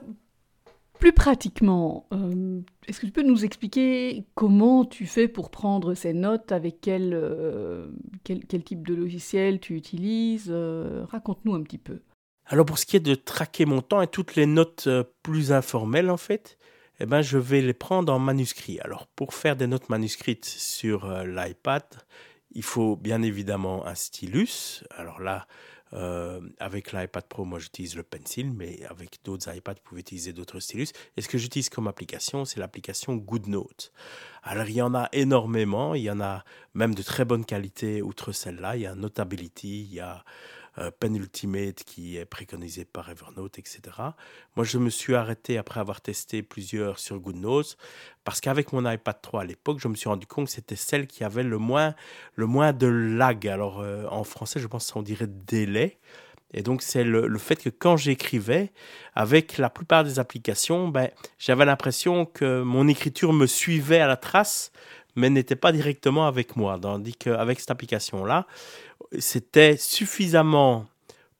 plus 1.00 1.13
pratiquement, 1.13 2.07
euh, 2.13 2.61
est-ce 2.88 3.00
que 3.00 3.07
tu 3.07 3.11
peux 3.11 3.23
nous 3.23 3.44
expliquer 3.44 4.25
comment 4.35 4.85
tu 4.85 5.05
fais 5.05 5.27
pour 5.27 5.50
prendre 5.50 5.95
ces 5.95 6.13
notes, 6.13 6.51
avec 6.51 6.79
quel, 6.81 7.13
euh, 7.13 7.88
quel, 8.23 8.45
type 8.63 8.88
de 8.88 8.94
logiciel 8.94 9.59
tu 9.59 9.75
utilises 9.75 10.51
Raconte-nous 10.51 11.55
un 11.55 11.63
petit 11.63 11.77
peu. 11.77 12.01
Alors 12.45 12.65
pour 12.65 12.77
ce 12.77 12.85
qui 12.85 12.97
est 12.97 13.01
de 13.01 13.15
traquer 13.15 13.65
mon 13.65 13.81
temps 13.81 14.01
et 14.01 14.07
toutes 14.07 14.35
les 14.35 14.45
notes 14.45 14.88
plus 15.23 15.51
informelles 15.51 16.09
en 16.09 16.17
fait, 16.17 16.57
eh 17.00 17.05
ben, 17.05 17.21
je 17.21 17.38
vais 17.38 17.61
les 17.61 17.73
prendre 17.73 18.13
en 18.13 18.19
manuscrit. 18.19 18.79
Alors 18.81 19.07
pour 19.07 19.33
faire 19.33 19.55
des 19.55 19.67
notes 19.67 19.89
manuscrites 19.89 20.45
sur 20.45 21.07
l'iPad, 21.23 21.83
il 22.53 22.63
faut 22.63 22.95
bien 22.95 23.21
évidemment 23.21 23.85
un 23.85 23.95
stylus. 23.95 24.83
Alors 24.91 25.19
là, 25.19 25.47
euh, 25.94 26.41
avec 26.59 26.91
l'iPad 26.91 27.23
Pro, 27.25 27.45
moi 27.45 27.59
j'utilise 27.59 27.95
le 27.95 28.03
Pencil, 28.03 28.51
mais 28.51 28.83
avec 28.89 29.19
d'autres 29.23 29.53
iPads, 29.53 29.73
vous 29.73 29.81
pouvez 29.83 30.01
utiliser 30.01 30.33
d'autres 30.33 30.59
stylus. 30.59 30.88
Et 31.17 31.21
ce 31.21 31.27
que 31.27 31.38
j'utilise 31.38 31.69
comme 31.69 31.88
application, 31.88 32.45
c'est 32.45 32.59
l'application 32.59 33.15
GoodNote. 33.15 33.91
Alors 34.41 34.67
il 34.67 34.75
y 34.75 34.81
en 34.81 34.95
a 34.95 35.09
énormément, 35.11 35.94
il 35.94 36.03
y 36.03 36.11
en 36.11 36.19
a 36.19 36.44
même 36.73 36.95
de 36.95 37.03
très 37.03 37.25
bonne 37.25 37.45
qualité 37.45 38.01
outre 38.01 38.31
celle-là. 38.31 38.75
Il 38.75 38.81
y 38.81 38.88
a 38.88 38.95
Notability, 38.95 39.81
il 39.83 39.94
y 39.94 40.00
a 40.00 40.23
euh, 40.78 40.92
Penultimate 41.00 41.84
qui 41.84 42.18
est 42.18 42.25
préconisé 42.25 42.86
par 42.86 43.10
Evernote, 43.10 43.60
etc. 43.60 43.81
Moi, 44.56 44.66
je 44.66 44.78
me 44.78 44.90
suis 44.90 45.16
arrêté 45.16 45.58
après 45.58 45.80
avoir 45.80 46.02
testé 46.02 46.42
plusieurs 46.42 47.00
sur 47.00 47.20
GoodNotes 47.20 47.78
parce 48.24 48.42
qu'avec 48.42 48.74
mon 48.74 48.90
iPad 48.90 49.22
3 49.22 49.42
à 49.42 49.46
l'époque, 49.46 49.80
je 49.80 49.88
me 49.88 49.96
suis 49.96 50.10
rendu 50.10 50.25
compte 50.25 50.46
que 50.46 50.52
c'était 50.52 50.75
celle 50.75 51.08
qui 51.08 51.24
avait 51.24 51.44
le 51.44 51.58
moins, 51.58 51.94
le 52.36 52.46
moins 52.46 52.74
de 52.74 52.88
lag. 52.88 53.48
Alors, 53.48 53.81
euh, 53.81 54.06
en 54.10 54.24
français, 54.24 54.60
je 54.60 54.68
pense 54.68 54.92
qu'on 54.92 55.04
dirait 55.04 55.28
délai. 55.28 56.00
Et 56.54 56.62
donc, 56.62 56.84
c'est 56.84 57.04
le, 57.04 57.38
fait 57.40 57.56
que 57.56 57.70
quand 57.70 57.98
j'écrivais, 57.98 58.72
avec 59.16 59.58
la 59.58 59.70
plupart 59.70 60.04
des 60.04 60.20
applications, 60.20 60.88
ben, 60.88 61.10
j'avais 61.40 61.66
l'impression 61.66 62.25
que 62.25 62.62
mon 62.62 62.88
écriture 62.88 63.34
me 63.34 63.48
suivait 63.48 64.00
à 64.00 64.08
la 64.08 64.18
trace, 64.18 64.72
mais 65.16 65.30
n'était 65.30 65.56
pas 65.56 65.72
directement 65.72 66.28
avec 66.28 66.56
moi. 66.56 66.78
Tandis 66.80 67.16
qu'avec 67.16 67.60
cette 67.60 67.72
application-là, 67.72 68.46
c'était 69.19 69.77
suffisamment 69.77 70.88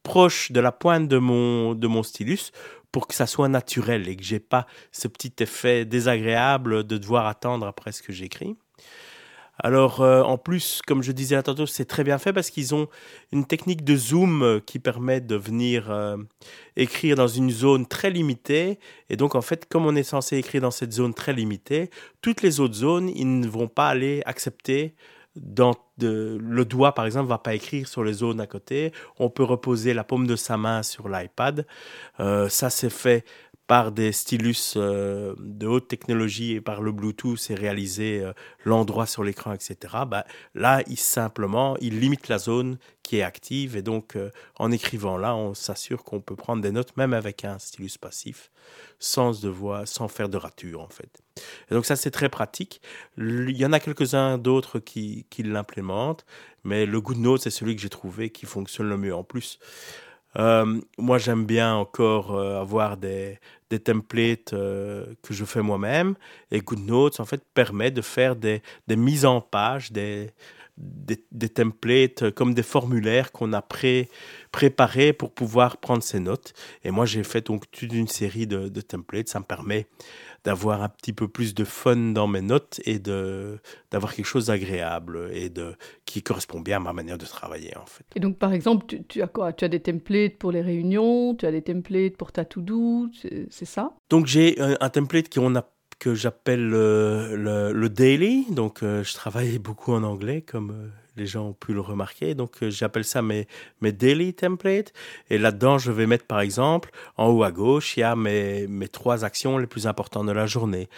proche 0.04 0.52
de 0.52 0.60
la 0.60 0.72
pointe 0.72 1.08
de 1.08 1.18
mon, 1.18 1.76
de 1.76 1.88
mon 1.88 2.04
stylus 2.04 2.52
pour 2.92 3.08
que 3.08 3.16
ça 3.16 3.26
soit 3.26 3.50
naturel 3.50 4.08
et 4.08 4.16
que 4.16 4.24
j'ai 4.24 4.40
pas 4.40 4.68
ce 4.92 5.08
petit 5.08 5.34
effet 5.40 5.86
désagréable 5.86 6.84
de 6.84 6.98
devoir 6.98 7.26
attendre 7.26 7.66
après 7.66 7.92
ce 7.92 8.04
que 8.04 8.14
j'écris. 8.14 8.56
Alors, 9.60 10.02
euh, 10.02 10.24
en 10.24 10.38
plus, 10.38 10.82
comme 10.86 11.04
je 11.04 11.12
disais 11.12 11.42
tantôt, 11.44 11.68
c'est 11.68 11.86
très 11.86 12.04
bien 12.04 12.18
fait 12.18 12.34
parce 12.34 12.50
qu'ils 12.50 12.74
ont 12.74 12.88
une 13.32 13.46
technique 13.46 13.84
de 13.84 13.96
zoom 13.96 14.62
qui 14.66 14.80
permet 14.80 15.22
de 15.22 15.36
venir 15.36 15.92
euh, 15.92 16.18
écrire 16.76 17.16
dans 17.16 17.28
une 17.28 17.52
zone 17.52 17.86
très 17.86 18.10
limitée. 18.10 18.80
Et 19.10 19.16
donc, 19.16 19.36
en 19.36 19.42
fait, 19.42 19.68
comme 19.70 19.86
on 19.86 19.96
est 19.96 20.04
censé 20.04 20.38
écrire 20.38 20.62
dans 20.62 20.72
cette 20.72 20.92
zone 20.92 21.14
très 21.14 21.34
limitée, 21.34 21.92
toutes 22.22 22.42
les 22.42 22.60
autres 22.60 22.74
zones, 22.74 23.10
ils 23.10 23.40
ne 23.40 23.48
vont 23.48 23.68
pas 23.68 23.90
aller 23.90 24.24
accepter 24.26 24.96
dans 25.36 25.76
le 26.00 26.64
doigt, 26.64 26.94
par 26.94 27.06
exemple, 27.06 27.30
va 27.30 27.38
pas 27.38 27.54
écrire 27.54 27.88
sur 27.88 28.04
les 28.04 28.14
zones 28.14 28.42
à 28.42 28.48
côté. 28.48 28.92
On 29.20 29.30
peut 29.30 29.44
reposer 29.44 29.94
la 29.94 30.04
paume 30.04 30.28
de 30.28 30.36
sa 30.36 30.58
main 30.58 30.84
sur 30.84 31.10
l'iPad. 31.10 31.66
Euh, 32.20 32.50
ça, 32.50 32.70
c'est 32.70 32.90
fait 32.90 33.26
par 33.74 33.92
des 33.92 34.12
stylus 34.12 34.76
euh, 34.76 35.34
de 35.40 35.66
haute 35.66 35.88
technologie 35.88 36.52
et 36.52 36.62
par 36.62 36.84
le 36.84 36.92
Bluetooth 36.92 37.50
et 37.50 37.56
réaliser 37.56 38.22
euh, 38.22 38.32
l'endroit 38.66 39.08
sur 39.08 39.24
l'écran, 39.24 39.52
etc. 39.52 39.96
Bah, 40.08 40.28
là, 40.54 40.84
il 40.86 41.00
simplement, 41.00 41.76
il 41.82 42.00
limite 42.00 42.28
la 42.28 42.38
zone 42.38 42.78
qui 43.02 43.18
est 43.18 43.24
active 43.24 43.76
et 43.76 43.82
donc 43.82 44.16
en 44.60 44.72
écrivant 44.72 45.18
là, 45.18 45.36
on 45.36 45.56
s'assure 45.56 46.04
qu'on 46.04 46.22
peut 46.22 46.36
prendre 46.36 46.62
des 46.62 46.72
notes 46.72 46.96
même 46.98 47.16
avec 47.16 47.46
un 47.46 47.58
stylus 47.58 47.98
passif 48.00 48.52
sans 49.00 49.42
devoir, 49.42 49.88
sans 49.88 50.08
faire 50.08 50.30
de 50.30 50.38
rature 50.38 50.80
en 50.80 50.90
fait. 50.90 51.24
Et 51.72 51.74
donc 51.74 51.88
ça 51.88 51.96
c'est 51.96 52.12
très 52.12 52.30
pratique. 52.30 52.80
Il 53.18 53.58
y 53.58 53.66
en 53.66 53.74
a 53.74 53.80
quelques-uns 53.80 54.38
d'autres 54.38 54.78
qui, 54.78 55.26
qui 55.32 55.42
l'implémentent, 55.42 56.28
mais 56.64 56.86
le 56.86 57.02
GoodNote 57.02 57.42
c'est 57.42 57.50
celui 57.50 57.76
que 57.76 57.82
j'ai 57.82 57.90
trouvé 57.90 58.30
qui 58.30 58.46
fonctionne 58.46 58.88
le 58.88 58.98
mieux. 58.98 59.16
En 59.16 59.24
plus, 59.24 59.58
euh, 60.38 60.80
moi 60.98 61.18
j'aime 61.18 61.46
bien 61.46 61.76
encore 61.76 62.36
euh, 62.36 62.60
avoir 62.62 62.98
des, 62.98 63.40
des 63.70 63.80
templates 63.80 64.54
euh, 64.54 65.06
que 65.22 65.34
je 65.34 65.46
fais 65.46 65.62
moi-même. 65.62 66.16
Et 66.52 66.60
GoodNotes 66.62 67.20
en 67.20 67.26
fait 67.26 67.44
permet 67.54 67.92
de 67.92 68.02
faire 68.02 68.36
des, 68.36 68.62
des 68.88 68.96
mises 68.96 69.26
en 69.26 69.42
page, 69.42 69.92
des, 69.92 70.32
des, 70.78 71.50
templates 71.50 72.32
comme 72.32 72.54
des 72.54 72.64
formulaires 72.64 73.32
qu'on 73.32 73.54
a 73.54 73.62
pré, 73.62 74.10
préparés 74.52 75.14
pour 75.14 75.32
pouvoir 75.32 75.78
prendre 75.78 76.02
ces 76.02 76.20
notes. 76.20 76.54
Et 76.84 76.92
moi, 76.92 77.06
j'ai 77.06 77.24
fait 77.24 77.46
donc 77.46 77.70
toute 77.72 77.94
une 77.94 78.08
série 78.08 78.48
de, 78.48 78.70
de 78.70 78.82
templates. 78.82 79.30
Ça 79.30 79.40
me 79.40 79.46
permet 79.46 79.88
d'avoir 80.44 80.82
un 80.82 80.90
petit 80.90 81.14
peu 81.14 81.28
plus 81.28 81.54
de 81.54 81.64
fun 81.64 81.96
dans 81.96 82.28
mes 82.28 82.42
notes 82.42 82.82
et 82.86 83.00
de 83.00 83.60
d'avoir 83.92 84.14
quelque 84.14 84.26
chose 84.26 84.48
d'agréable 84.48 85.30
et 85.34 85.50
de 85.50 85.76
qui 86.06 86.22
correspond 86.22 86.60
bien 86.60 86.78
à 86.78 86.80
ma 86.80 86.94
manière 86.94 87.18
de 87.18 87.26
travailler 87.26 87.78
en 87.78 87.86
fait. 87.86 88.04
Et 88.16 88.20
donc 88.20 88.38
par 88.38 88.54
exemple, 88.54 88.86
tu, 88.88 89.04
tu 89.06 89.22
as 89.22 89.28
quoi? 89.28 89.54
Tu 89.54 89.64
as 89.64 89.70
des 89.70 89.80
templates 89.80 90.38
pour 90.38 90.52
les 90.52 90.62
réunions, 90.62 91.36
tu 91.36 91.46
as 91.46 91.52
des 91.52 91.62
templates 91.62 92.18
pour 92.18 92.32
ta 92.32 92.44
to-do, 92.44 93.10
c'est 93.50 93.66
ça? 93.66 93.94
Donc 94.10 94.26
j'ai 94.26 94.60
un, 94.60 94.76
un, 94.80 94.90
template 94.90 95.34
qu'on 95.34 95.56
a 95.56 95.66
que 96.04 96.16
j'appelle 96.16 96.68
le, 96.68 97.72
le, 97.72 97.90
daily. 97.90 98.46
Donc, 98.50 98.84
euh, 98.84 99.06
je 99.06 99.14
travaille 99.14 99.58
beaucoup 99.68 99.94
en 99.94 100.04
anglais, 100.04 100.42
comme 100.42 100.72
euh, 100.72 100.90
les 101.16 101.26
gens 101.26 101.48
ont 101.48 101.54
pu 101.54 101.74
le 101.74 101.80
remarquer. 101.80 102.36
Donc, 102.36 102.62
euh, 102.62 102.70
j'appelle 102.70 103.06
ça 103.06 103.22
mes, 103.22 103.48
mes 103.80 103.94
daily 103.94 104.34
templates. 104.34 104.92
Et 105.30 105.38
là-dedans, 105.38 105.78
je 105.78 105.94
vais 105.94 106.06
mettre, 106.06 106.26
par 106.26 106.42
exemple, 106.42 106.92
en 107.16 107.30
haut 107.30 107.44
à 107.44 107.52
gauche, 107.52 107.96
il 107.96 108.02
y 108.02 108.04
a 108.04 108.18
mes, 108.18 108.68
mes 108.68 108.90
trois 108.90 109.24
actions 109.24 109.58
les 109.58 109.68
plus 109.68 109.88
importantes 109.88 110.28
de 110.28 110.34
la 110.34 110.46
journée. 110.46 110.90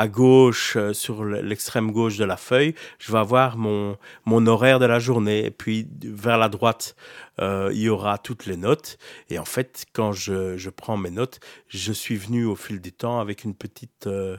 À 0.00 0.06
gauche, 0.06 0.76
euh, 0.76 0.92
sur 0.92 1.24
l'extrême 1.24 1.90
gauche 1.90 2.18
de 2.18 2.24
la 2.24 2.36
feuille, 2.36 2.76
je 3.00 3.10
vais 3.10 3.18
avoir 3.18 3.56
mon, 3.56 3.98
mon 4.26 4.46
horaire 4.46 4.78
de 4.78 4.86
la 4.86 5.00
journée. 5.00 5.44
Et 5.44 5.50
puis, 5.50 5.88
vers 6.04 6.38
la 6.38 6.48
droite, 6.48 6.94
euh, 7.40 7.70
il 7.72 7.80
y 7.80 7.88
aura 7.88 8.16
toutes 8.16 8.46
les 8.46 8.56
notes. 8.56 8.96
Et 9.28 9.40
en 9.40 9.44
fait, 9.44 9.86
quand 9.92 10.12
je, 10.12 10.56
je, 10.56 10.70
prends 10.70 10.96
mes 10.96 11.10
notes, 11.10 11.40
je 11.66 11.92
suis 11.92 12.14
venu 12.14 12.44
au 12.44 12.54
fil 12.54 12.80
du 12.80 12.92
temps 12.92 13.18
avec 13.18 13.42
une 13.42 13.56
petite 13.56 14.06
euh, 14.06 14.36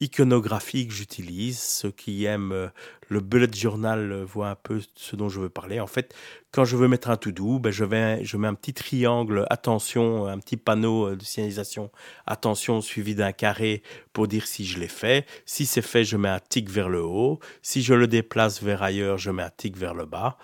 iconographie 0.00 0.88
que 0.88 0.94
j'utilise. 0.94 1.60
Ceux 1.60 1.92
qui 1.92 2.24
aiment 2.24 2.72
le 3.08 3.20
bullet 3.20 3.52
journal 3.54 4.24
voient 4.24 4.50
un 4.50 4.56
peu 4.56 4.80
ce 4.96 5.14
dont 5.14 5.28
je 5.28 5.38
veux 5.38 5.48
parler. 5.48 5.78
En 5.78 5.86
fait, 5.86 6.16
quand 6.56 6.64
je 6.64 6.74
veux 6.74 6.88
mettre 6.88 7.10
un 7.10 7.18
to-do, 7.18 7.58
ben 7.58 7.70
je, 7.70 7.84
vais, 7.84 8.24
je 8.24 8.38
mets 8.38 8.48
un 8.48 8.54
petit 8.54 8.72
triangle, 8.72 9.44
attention, 9.50 10.26
un 10.26 10.38
petit 10.38 10.56
panneau 10.56 11.14
de 11.14 11.22
signalisation, 11.22 11.90
attention, 12.26 12.80
suivi 12.80 13.14
d'un 13.14 13.32
carré 13.32 13.82
pour 14.14 14.26
dire 14.26 14.46
si 14.46 14.64
je 14.64 14.78
l'ai 14.78 14.88
fait. 14.88 15.26
Si 15.44 15.66
c'est 15.66 15.82
fait, 15.82 16.02
je 16.02 16.16
mets 16.16 16.30
un 16.30 16.40
tic 16.40 16.70
vers 16.70 16.88
le 16.88 17.02
haut. 17.02 17.40
Si 17.60 17.82
je 17.82 17.92
le 17.92 18.06
déplace 18.06 18.62
vers 18.62 18.82
ailleurs, 18.82 19.18
je 19.18 19.30
mets 19.30 19.42
un 19.42 19.50
tic 19.54 19.76
vers 19.76 19.92
le 19.92 20.06
bas 20.06 20.38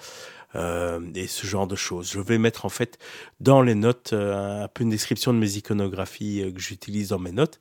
euh, 0.54 1.00
et 1.14 1.26
ce 1.26 1.46
genre 1.46 1.66
de 1.66 1.76
choses. 1.76 2.12
Je 2.12 2.20
vais 2.20 2.38
mettre 2.38 2.66
en 2.66 2.68
fait 2.68 2.98
dans 3.40 3.62
les 3.62 3.74
notes 3.74 4.12
euh, 4.12 4.64
un 4.64 4.68
peu 4.68 4.82
une 4.82 4.90
description 4.90 5.32
de 5.32 5.38
mes 5.38 5.56
iconographies 5.56 6.42
euh, 6.42 6.52
que 6.52 6.60
j'utilise 6.60 7.08
dans 7.08 7.18
mes 7.18 7.32
notes. 7.32 7.60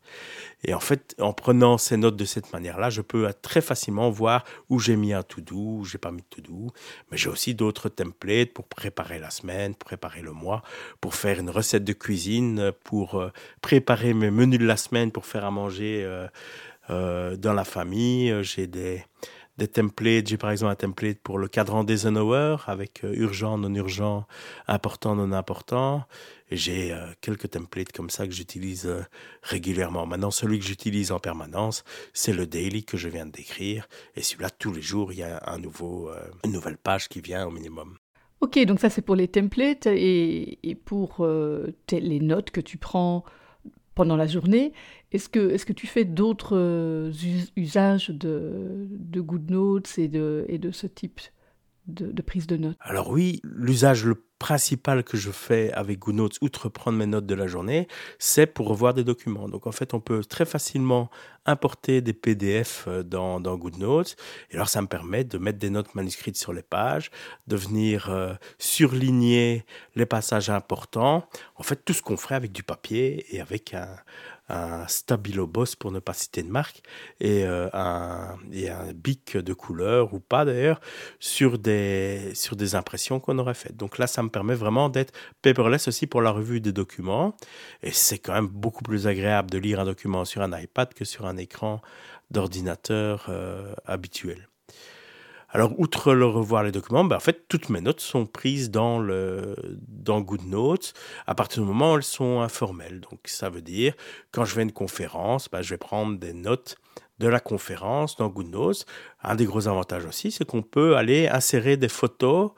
Et 0.63 0.73
en 0.73 0.79
fait, 0.79 1.15
en 1.19 1.33
prenant 1.33 1.77
ces 1.77 1.97
notes 1.97 2.17
de 2.17 2.25
cette 2.25 2.51
manière-là, 2.53 2.89
je 2.89 3.01
peux 3.01 3.31
très 3.41 3.61
facilement 3.61 4.09
voir 4.09 4.43
où 4.69 4.79
j'ai 4.79 4.95
mis 4.95 5.13
un 5.13 5.23
to-do, 5.23 5.55
où 5.55 5.85
j'ai 5.85 5.97
pas 5.97 6.11
mis 6.11 6.21
de 6.21 6.27
to-do. 6.29 6.71
Mais 7.09 7.17
j'ai 7.17 7.29
aussi 7.29 7.55
d'autres 7.55 7.89
templates 7.89 8.53
pour 8.53 8.67
préparer 8.67 9.19
la 9.19 9.29
semaine, 9.29 9.73
préparer 9.73 10.21
le 10.21 10.33
mois, 10.33 10.61
pour 10.99 11.15
faire 11.15 11.39
une 11.39 11.49
recette 11.49 11.83
de 11.83 11.93
cuisine, 11.93 12.71
pour 12.83 13.23
préparer 13.61 14.13
mes 14.13 14.29
menus 14.29 14.59
de 14.59 14.65
la 14.65 14.77
semaine, 14.77 15.11
pour 15.11 15.25
faire 15.25 15.45
à 15.45 15.51
manger 15.51 16.07
dans 16.89 17.53
la 17.53 17.63
famille. 17.63 18.43
J'ai 18.43 18.67
des 18.67 19.03
des 19.57 19.67
templates. 19.67 20.27
J'ai 20.27 20.37
par 20.37 20.51
exemple 20.51 20.71
un 20.71 20.75
template 20.75 21.19
pour 21.19 21.37
le 21.37 21.47
cadran 21.47 21.85
Eisenhower 21.85 22.57
avec 22.67 23.03
euh, 23.03 23.13
urgent, 23.13 23.57
non 23.57 23.73
urgent, 23.75 24.25
important, 24.67 25.15
non 25.15 25.31
important. 25.31 26.05
J'ai 26.51 26.91
euh, 26.91 27.07
quelques 27.21 27.51
templates 27.51 27.91
comme 27.91 28.09
ça 28.09 28.27
que 28.27 28.33
j'utilise 28.33 28.85
euh, 28.85 29.01
régulièrement. 29.43 30.05
Maintenant, 30.05 30.31
celui 30.31 30.59
que 30.59 30.65
j'utilise 30.65 31.11
en 31.11 31.19
permanence, 31.19 31.83
c'est 32.13 32.33
le 32.33 32.45
daily 32.45 32.83
que 32.83 32.97
je 32.97 33.09
viens 33.09 33.25
de 33.25 33.31
décrire. 33.31 33.87
Et 34.15 34.21
celui-là, 34.21 34.49
tous 34.49 34.73
les 34.73 34.81
jours, 34.81 35.11
il 35.13 35.19
y 35.19 35.23
a 35.23 35.41
un 35.45 35.59
nouveau, 35.59 36.11
une 36.43 36.51
nouvelle 36.51 36.77
page 36.77 37.07
qui 37.07 37.21
vient 37.21 37.45
au 37.45 37.51
minimum. 37.51 37.97
Ok, 38.41 38.57
donc 38.65 38.79
ça 38.79 38.89
c'est 38.89 39.03
pour 39.03 39.15
les 39.15 39.27
templates 39.27 39.87
et 39.87 40.77
pour 40.85 41.25
les 41.91 42.19
notes 42.19 42.51
que 42.51 42.61
tu 42.61 42.77
prends 42.77 43.23
pendant 43.95 44.15
la 44.15 44.27
journée. 44.27 44.73
Est-ce 45.11 45.29
que, 45.29 45.51
est 45.51 45.65
que 45.65 45.73
tu 45.73 45.87
fais 45.87 46.05
d'autres 46.05 46.57
euh, 46.57 47.11
usages 47.55 48.09
de, 48.09 48.87
de 48.89 49.21
GoodNotes 49.21 49.97
et 49.97 50.07
de, 50.07 50.45
et 50.47 50.57
de 50.57 50.71
ce 50.71 50.87
type 50.87 51.19
de, 51.87 52.21
prise 52.21 52.47
de 52.47 52.57
notes? 52.57 52.77
Alors 52.79 53.09
oui, 53.09 53.41
l'usage 53.43 54.05
le 54.05 54.23
principal 54.41 55.03
que 55.03 55.17
je 55.17 55.29
fais 55.29 55.71
avec 55.73 55.99
GoodNotes, 55.99 56.39
outre 56.41 56.67
prendre 56.67 56.97
mes 56.97 57.05
notes 57.05 57.27
de 57.27 57.35
la 57.35 57.45
journée, 57.45 57.87
c'est 58.17 58.47
pour 58.47 58.67
revoir 58.67 58.95
des 58.95 59.03
documents. 59.03 59.47
Donc 59.47 59.67
en 59.67 59.71
fait, 59.71 59.93
on 59.93 59.99
peut 59.99 60.23
très 60.23 60.45
facilement 60.45 61.11
importer 61.45 62.01
des 62.01 62.13
PDF 62.13 62.85
euh, 62.87 63.03
dans, 63.03 63.39
GoodNotes. 63.39 64.15
Et 64.49 64.55
alors 64.55 64.67
ça 64.67 64.81
me 64.81 64.87
permet 64.87 65.23
de 65.23 65.37
mettre 65.37 65.59
des 65.59 65.69
notes 65.69 65.93
manuscrites 65.93 66.37
sur 66.37 66.53
les 66.53 66.63
pages, 66.63 67.11
de 67.45 67.55
venir 67.55 68.09
euh, 68.09 68.33
surligner 68.57 69.63
les 69.95 70.07
passages 70.07 70.49
importants. 70.49 71.23
En 71.55 71.63
fait, 71.63 71.85
tout 71.85 71.93
ce 71.93 72.01
qu'on 72.01 72.17
ferait 72.17 72.35
avec 72.35 72.51
du 72.51 72.63
papier 72.63 73.27
et 73.35 73.41
avec 73.41 73.75
un, 73.75 73.95
un 74.51 74.87
Stabilo 74.87 75.47
Boss 75.47 75.75
pour 75.75 75.91
ne 75.91 75.99
pas 75.99 76.13
citer 76.13 76.43
de 76.43 76.49
marque 76.49 76.81
et, 77.19 77.45
euh, 77.45 77.69
un, 77.73 78.37
et 78.51 78.69
un 78.69 78.91
bic 78.93 79.37
de 79.37 79.53
couleur 79.53 80.13
ou 80.13 80.19
pas 80.19 80.45
d'ailleurs 80.45 80.81
sur 81.19 81.57
des, 81.57 82.31
sur 82.35 82.55
des 82.55 82.75
impressions 82.75 83.19
qu'on 83.19 83.39
aurait 83.39 83.53
faites. 83.53 83.77
Donc 83.77 83.97
là, 83.97 84.07
ça 84.07 84.21
me 84.23 84.29
permet 84.29 84.55
vraiment 84.55 84.89
d'être 84.89 85.13
paperless 85.41 85.87
aussi 85.87 86.07
pour 86.07 86.21
la 86.21 86.31
revue 86.31 86.61
des 86.61 86.73
documents 86.73 87.35
et 87.81 87.91
c'est 87.91 88.19
quand 88.19 88.33
même 88.33 88.47
beaucoup 88.47 88.83
plus 88.83 89.07
agréable 89.07 89.49
de 89.49 89.57
lire 89.57 89.79
un 89.79 89.85
document 89.85 90.25
sur 90.25 90.41
un 90.41 90.59
iPad 90.59 90.93
que 90.93 91.05
sur 91.05 91.25
un 91.25 91.37
écran 91.37 91.81
d'ordinateur 92.29 93.27
euh, 93.29 93.73
habituel. 93.85 94.50
Alors, 95.53 95.77
outre 95.77 96.13
le 96.13 96.25
revoir 96.25 96.63
les 96.63 96.71
documents, 96.71 97.03
ben, 97.03 97.17
en 97.17 97.19
fait, 97.19 97.45
toutes 97.49 97.69
mes 97.69 97.81
notes 97.81 97.99
sont 97.99 98.25
prises 98.25 98.71
dans, 98.71 99.01
GoodNotes 100.21 100.93
à 101.27 101.35
partir 101.35 101.61
du 101.61 101.67
moment 101.67 101.93
où 101.93 101.97
elles 101.97 102.03
sont 102.03 102.39
informelles. 102.39 103.01
Donc, 103.01 103.19
ça 103.25 103.49
veut 103.49 103.61
dire, 103.61 103.93
quand 104.31 104.45
je 104.45 104.55
vais 104.55 104.61
à 104.61 104.63
une 104.63 104.71
conférence, 104.71 105.49
ben, 105.49 105.61
je 105.61 105.71
vais 105.71 105.77
prendre 105.77 106.17
des 106.17 106.31
notes 106.33 106.77
de 107.19 107.27
la 107.27 107.41
conférence 107.41 108.15
dans 108.15 108.29
GoodNotes. 108.29 108.85
Un 109.23 109.35
des 109.35 109.45
gros 109.45 109.67
avantages 109.67 110.05
aussi, 110.05 110.31
c'est 110.31 110.45
qu'on 110.45 110.61
peut 110.61 110.95
aller 110.95 111.27
insérer 111.27 111.75
des 111.75 111.89
photos 111.89 112.51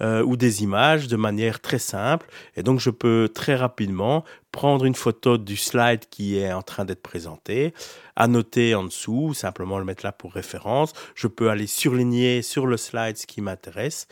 euh, 0.00 0.22
ou 0.22 0.36
des 0.36 0.62
images 0.62 1.08
de 1.08 1.16
manière 1.16 1.60
très 1.60 1.78
simple. 1.78 2.26
Et 2.56 2.62
donc, 2.62 2.80
je 2.80 2.90
peux 2.90 3.30
très 3.32 3.56
rapidement 3.56 4.24
prendre 4.52 4.84
une 4.84 4.94
photo 4.94 5.38
du 5.38 5.56
slide 5.56 6.00
qui 6.10 6.38
est 6.38 6.52
en 6.52 6.62
train 6.62 6.84
d'être 6.84 7.02
présenté, 7.02 7.74
annoter 8.14 8.74
en 8.74 8.84
dessous, 8.84 9.34
simplement 9.34 9.78
le 9.78 9.84
mettre 9.84 10.04
là 10.04 10.12
pour 10.12 10.32
référence. 10.32 10.92
Je 11.14 11.26
peux 11.26 11.50
aller 11.50 11.66
surligner 11.66 12.42
sur 12.42 12.66
le 12.66 12.76
slide 12.76 13.16
ce 13.16 13.26
qui 13.26 13.40
m'intéresse. 13.40 14.06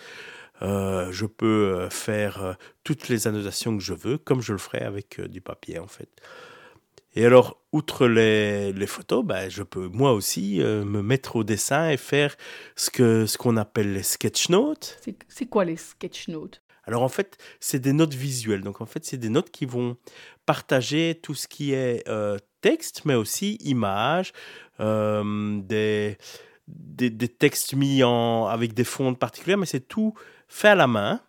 Euh, 0.62 1.10
je 1.10 1.26
peux 1.26 1.76
euh, 1.76 1.90
faire 1.90 2.56
toutes 2.84 3.08
les 3.08 3.26
annotations 3.26 3.76
que 3.76 3.82
je 3.82 3.94
veux, 3.94 4.18
comme 4.18 4.40
je 4.40 4.52
le 4.52 4.58
ferais 4.58 4.82
avec 4.84 5.20
du 5.20 5.40
papier 5.40 5.78
en 5.78 5.88
fait. 5.88 6.08
Et 7.14 7.24
alors, 7.24 7.62
outre 7.72 8.06
les, 8.06 8.72
les 8.72 8.86
photos, 8.86 9.24
ben, 9.24 9.48
je 9.48 9.62
peux 9.62 9.88
moi 9.88 10.12
aussi 10.12 10.60
euh, 10.60 10.84
me 10.84 11.02
mettre 11.02 11.36
au 11.36 11.44
dessin 11.44 11.90
et 11.90 11.96
faire 11.96 12.36
ce 12.74 12.90
que 12.90 13.26
ce 13.26 13.38
qu'on 13.38 13.56
appelle 13.56 13.92
les 13.92 14.02
sketch 14.02 14.48
notes. 14.48 15.00
C'est 15.28 15.46
quoi 15.46 15.64
les 15.64 15.76
sketch 15.76 16.28
notes? 16.28 16.60
Alors 16.86 17.02
en 17.02 17.08
fait, 17.08 17.38
c'est 17.60 17.78
des 17.78 17.92
notes 17.92 18.14
visuelles. 18.14 18.62
Donc 18.62 18.80
en 18.80 18.86
fait, 18.86 19.04
c'est 19.04 19.16
des 19.16 19.28
notes 19.28 19.50
qui 19.50 19.64
vont 19.64 19.96
partager 20.44 21.18
tout 21.22 21.34
ce 21.34 21.48
qui 21.48 21.72
est 21.72 22.06
euh, 22.08 22.38
texte, 22.60 23.02
mais 23.04 23.14
aussi 23.14 23.58
images, 23.60 24.32
euh, 24.80 25.60
des, 25.62 26.18
des, 26.68 27.10
des, 27.10 27.28
textes 27.28 27.74
mis 27.74 28.02
en, 28.02 28.46
avec 28.46 28.74
des 28.74 28.84
fonds 28.84 29.14
particuliers, 29.14 29.56
mais 29.56 29.66
c'est 29.66 29.88
tout 29.88 30.14
fait 30.48 30.68
à 30.68 30.74
la 30.74 30.86
main. 30.86 31.20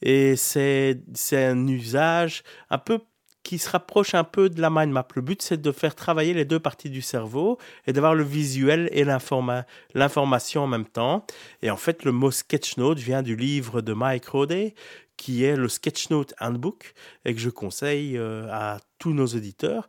Et 0.00 0.36
c'est 0.36 1.00
un 1.32 1.66
usage 1.66 2.44
un 2.70 2.78
peu 2.78 3.00
qui 3.48 3.56
se 3.56 3.70
rapproche 3.70 4.14
un 4.14 4.24
peu 4.24 4.50
de 4.50 4.60
la 4.60 4.68
mind 4.68 4.92
map. 4.92 5.08
Le 5.14 5.22
but, 5.22 5.40
c'est 5.40 5.58
de 5.58 5.72
faire 5.72 5.94
travailler 5.94 6.34
les 6.34 6.44
deux 6.44 6.60
parties 6.60 6.90
du 6.90 7.00
cerveau 7.00 7.56
et 7.86 7.94
d'avoir 7.94 8.14
le 8.14 8.22
visuel 8.22 8.90
et 8.92 9.04
l'information 9.04 10.64
en 10.64 10.66
même 10.66 10.84
temps. 10.84 11.24
Et 11.62 11.70
en 11.70 11.78
fait, 11.78 12.04
le 12.04 12.12
mot 12.12 12.30
sketchnote 12.30 12.98
vient 12.98 13.22
du 13.22 13.36
livre 13.36 13.80
de 13.80 13.94
Mike 13.94 14.26
Roday, 14.26 14.74
qui 15.16 15.44
est 15.44 15.56
le 15.56 15.70
Sketchnote 15.70 16.34
Handbook, 16.38 16.92
et 17.24 17.34
que 17.34 17.40
je 17.40 17.48
conseille 17.48 18.18
euh, 18.18 18.52
à 18.52 18.80
tous 18.98 19.14
nos 19.14 19.26
auditeurs. 19.28 19.88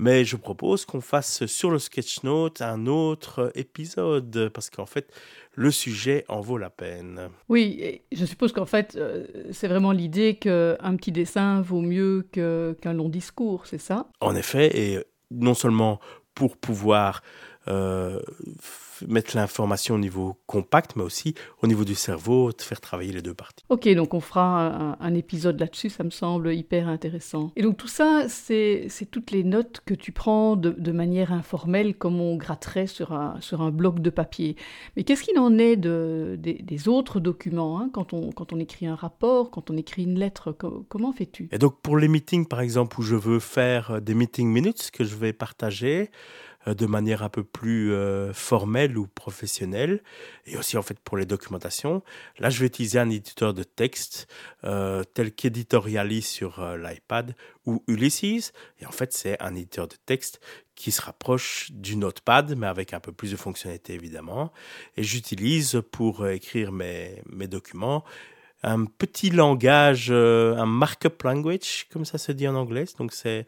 Mais 0.00 0.24
je 0.24 0.36
propose 0.36 0.86
qu'on 0.86 1.02
fasse 1.02 1.44
sur 1.44 1.70
le 1.70 1.78
sketchnote 1.78 2.62
un 2.62 2.86
autre 2.86 3.52
épisode, 3.54 4.50
parce 4.54 4.70
qu'en 4.70 4.86
fait, 4.86 5.12
le 5.54 5.70
sujet 5.70 6.24
en 6.28 6.40
vaut 6.40 6.56
la 6.56 6.70
peine. 6.70 7.28
Oui, 7.50 8.00
je 8.10 8.24
suppose 8.24 8.52
qu'en 8.52 8.64
fait, 8.64 8.96
euh, 8.96 9.26
c'est 9.52 9.68
vraiment 9.68 9.92
l'idée 9.92 10.36
qu'un 10.36 10.96
petit 10.96 11.12
dessin 11.12 11.60
vaut 11.60 11.82
mieux 11.82 12.26
qu'un 12.32 12.94
long 12.94 13.10
discours, 13.10 13.66
c'est 13.66 13.76
ça? 13.76 14.06
En 14.20 14.34
effet, 14.34 14.70
et 14.74 15.04
non 15.30 15.52
seulement 15.52 16.00
pour 16.34 16.56
pouvoir 16.56 17.22
euh, 17.68 18.20
mettre 19.06 19.36
l'information 19.36 19.94
au 19.94 19.98
niveau 19.98 20.36
compact, 20.46 20.96
mais 20.96 21.02
aussi 21.02 21.34
au 21.62 21.66
niveau 21.66 21.84
du 21.84 21.94
cerveau, 21.94 22.52
de 22.52 22.60
faire 22.60 22.80
travailler 22.80 23.12
les 23.12 23.22
deux 23.22 23.34
parties. 23.34 23.64
Ok, 23.68 23.88
donc 23.94 24.14
on 24.14 24.20
fera 24.20 24.96
un, 25.00 25.14
épisode 25.14 25.58
là-dessus, 25.58 25.90
ça 25.90 26.04
me 26.04 26.10
semble 26.10 26.54
hyper 26.54 26.88
intéressant. 26.88 27.50
Et 27.56 27.62
donc 27.62 27.76
tout 27.76 27.88
ça, 27.88 28.26
c'est 28.28 28.88
toutes 29.10 29.30
les 29.30 29.42
notes 29.42 29.80
que 29.84 29.94
tu 29.94 30.12
prends 30.12 30.56
de, 30.56 30.92
manière 30.92 31.32
informelle, 31.32 31.94
comme 31.94 32.20
on 32.20 32.36
gratterait 32.36 32.86
sur 32.86 33.12
un, 33.12 33.40
sur 33.40 33.62
un 33.62 33.70
bloc 33.70 34.00
de 34.00 34.10
papier. 34.10 34.56
Mais 34.96 35.04
qu'est-ce 35.04 35.22
qu'il 35.22 35.38
en 35.38 35.58
est 35.58 35.76
de, 35.76 36.38
des, 36.38 36.88
autres 36.88 37.20
documents 37.20 37.80
hein, 37.80 37.90
quand, 37.92 38.12
on, 38.12 38.32
quand 38.32 38.52
on 38.52 38.58
écrit 38.58 38.86
un 38.86 38.94
rapport, 38.94 39.50
quand 39.50 39.70
on 39.70 39.76
écrit 39.76 40.04
une 40.04 40.18
lettre 40.18 40.52
Comment 40.88 41.12
fais-tu? 41.12 41.48
Et 41.52 41.58
donc 41.58 41.80
pour 41.80 41.96
les 41.96 42.08
meetings, 42.08 42.46
par 42.46 42.60
exemple, 42.60 43.00
où 43.00 43.02
je 43.02 43.16
veux 43.16 43.40
faire 43.40 44.00
des 44.00 44.14
meeting 44.14 44.48
minutes 44.48 44.90
que 44.92 45.04
je 45.04 45.14
vais 45.16 45.32
partager, 45.32 46.10
euh, 46.10 46.49
de 46.66 46.86
manière 46.86 47.22
un 47.22 47.28
peu 47.28 47.44
plus 47.44 47.92
euh, 47.92 48.32
formelle 48.32 48.98
ou 48.98 49.06
professionnelle, 49.06 50.02
et 50.46 50.56
aussi 50.56 50.76
en 50.76 50.82
fait 50.82 50.98
pour 51.00 51.16
les 51.16 51.26
documentations. 51.26 52.02
Là, 52.38 52.50
je 52.50 52.60
vais 52.60 52.66
utiliser 52.66 52.98
un 52.98 53.10
éditeur 53.10 53.54
de 53.54 53.62
texte 53.62 54.26
euh, 54.64 55.02
tel 55.14 55.32
qu'Editorialis 55.32 56.22
sur 56.22 56.64
l'iPad 56.76 57.34
ou 57.66 57.82
Ulysses, 57.88 58.52
et 58.78 58.86
en 58.86 58.92
fait 58.92 59.12
c'est 59.12 59.40
un 59.42 59.54
éditeur 59.54 59.88
de 59.88 59.96
texte 60.06 60.40
qui 60.74 60.92
se 60.92 61.02
rapproche 61.02 61.70
du 61.72 61.96
Notepad, 61.96 62.56
mais 62.56 62.66
avec 62.66 62.94
un 62.94 63.00
peu 63.00 63.12
plus 63.12 63.32
de 63.32 63.36
fonctionnalités 63.36 63.94
évidemment, 63.94 64.52
et 64.96 65.02
j'utilise 65.02 65.82
pour 65.92 66.26
écrire 66.26 66.72
mes, 66.72 67.22
mes 67.26 67.48
documents 67.48 68.04
un 68.62 68.84
petit 68.84 69.30
langage, 69.30 70.10
un 70.10 70.66
markup 70.66 71.22
language, 71.22 71.86
comme 71.92 72.04
ça 72.04 72.18
se 72.18 72.32
dit 72.32 72.46
en 72.46 72.54
anglais. 72.54 72.84
Donc 72.98 73.12
c'est 73.12 73.46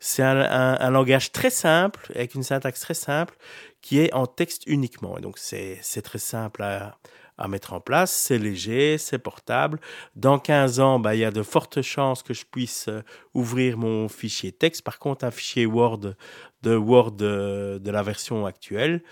c'est 0.00 0.22
un, 0.22 0.40
un, 0.80 0.90
langage 0.90 1.30
très 1.30 1.50
simple, 1.50 2.10
avec 2.14 2.34
une 2.34 2.42
syntaxe 2.42 2.80
très 2.80 2.94
simple, 2.94 3.36
qui 3.82 3.98
est 4.00 4.12
en 4.14 4.26
texte 4.26 4.62
uniquement. 4.66 5.18
Donc, 5.20 5.38
c'est 5.38 6.02
très 6.02 6.18
simple 6.18 6.62
à, 6.62 6.96
à 7.40 7.48
mettre 7.48 7.72
en 7.72 7.80
place, 7.80 8.12
c'est 8.12 8.38
léger, 8.38 8.98
c'est 8.98 9.18
portable. 9.18 9.80
Dans 10.14 10.38
15 10.38 10.80
ans, 10.80 10.98
bah, 10.98 11.14
il 11.14 11.20
y 11.20 11.24
a 11.24 11.30
de 11.30 11.42
fortes 11.42 11.82
chances 11.82 12.22
que 12.22 12.34
je 12.34 12.44
puisse 12.44 12.88
euh, 12.88 13.02
ouvrir 13.32 13.78
mon 13.78 14.08
fichier 14.08 14.52
texte. 14.52 14.82
Par 14.82 14.98
contre, 14.98 15.24
un 15.24 15.30
fichier 15.30 15.66
Word 15.66 16.14
de 16.62 16.76
Word 16.76 17.12
de, 17.12 17.80
de 17.82 17.90
la 17.90 18.02
version 18.02 18.44
actuelle, 18.44 19.02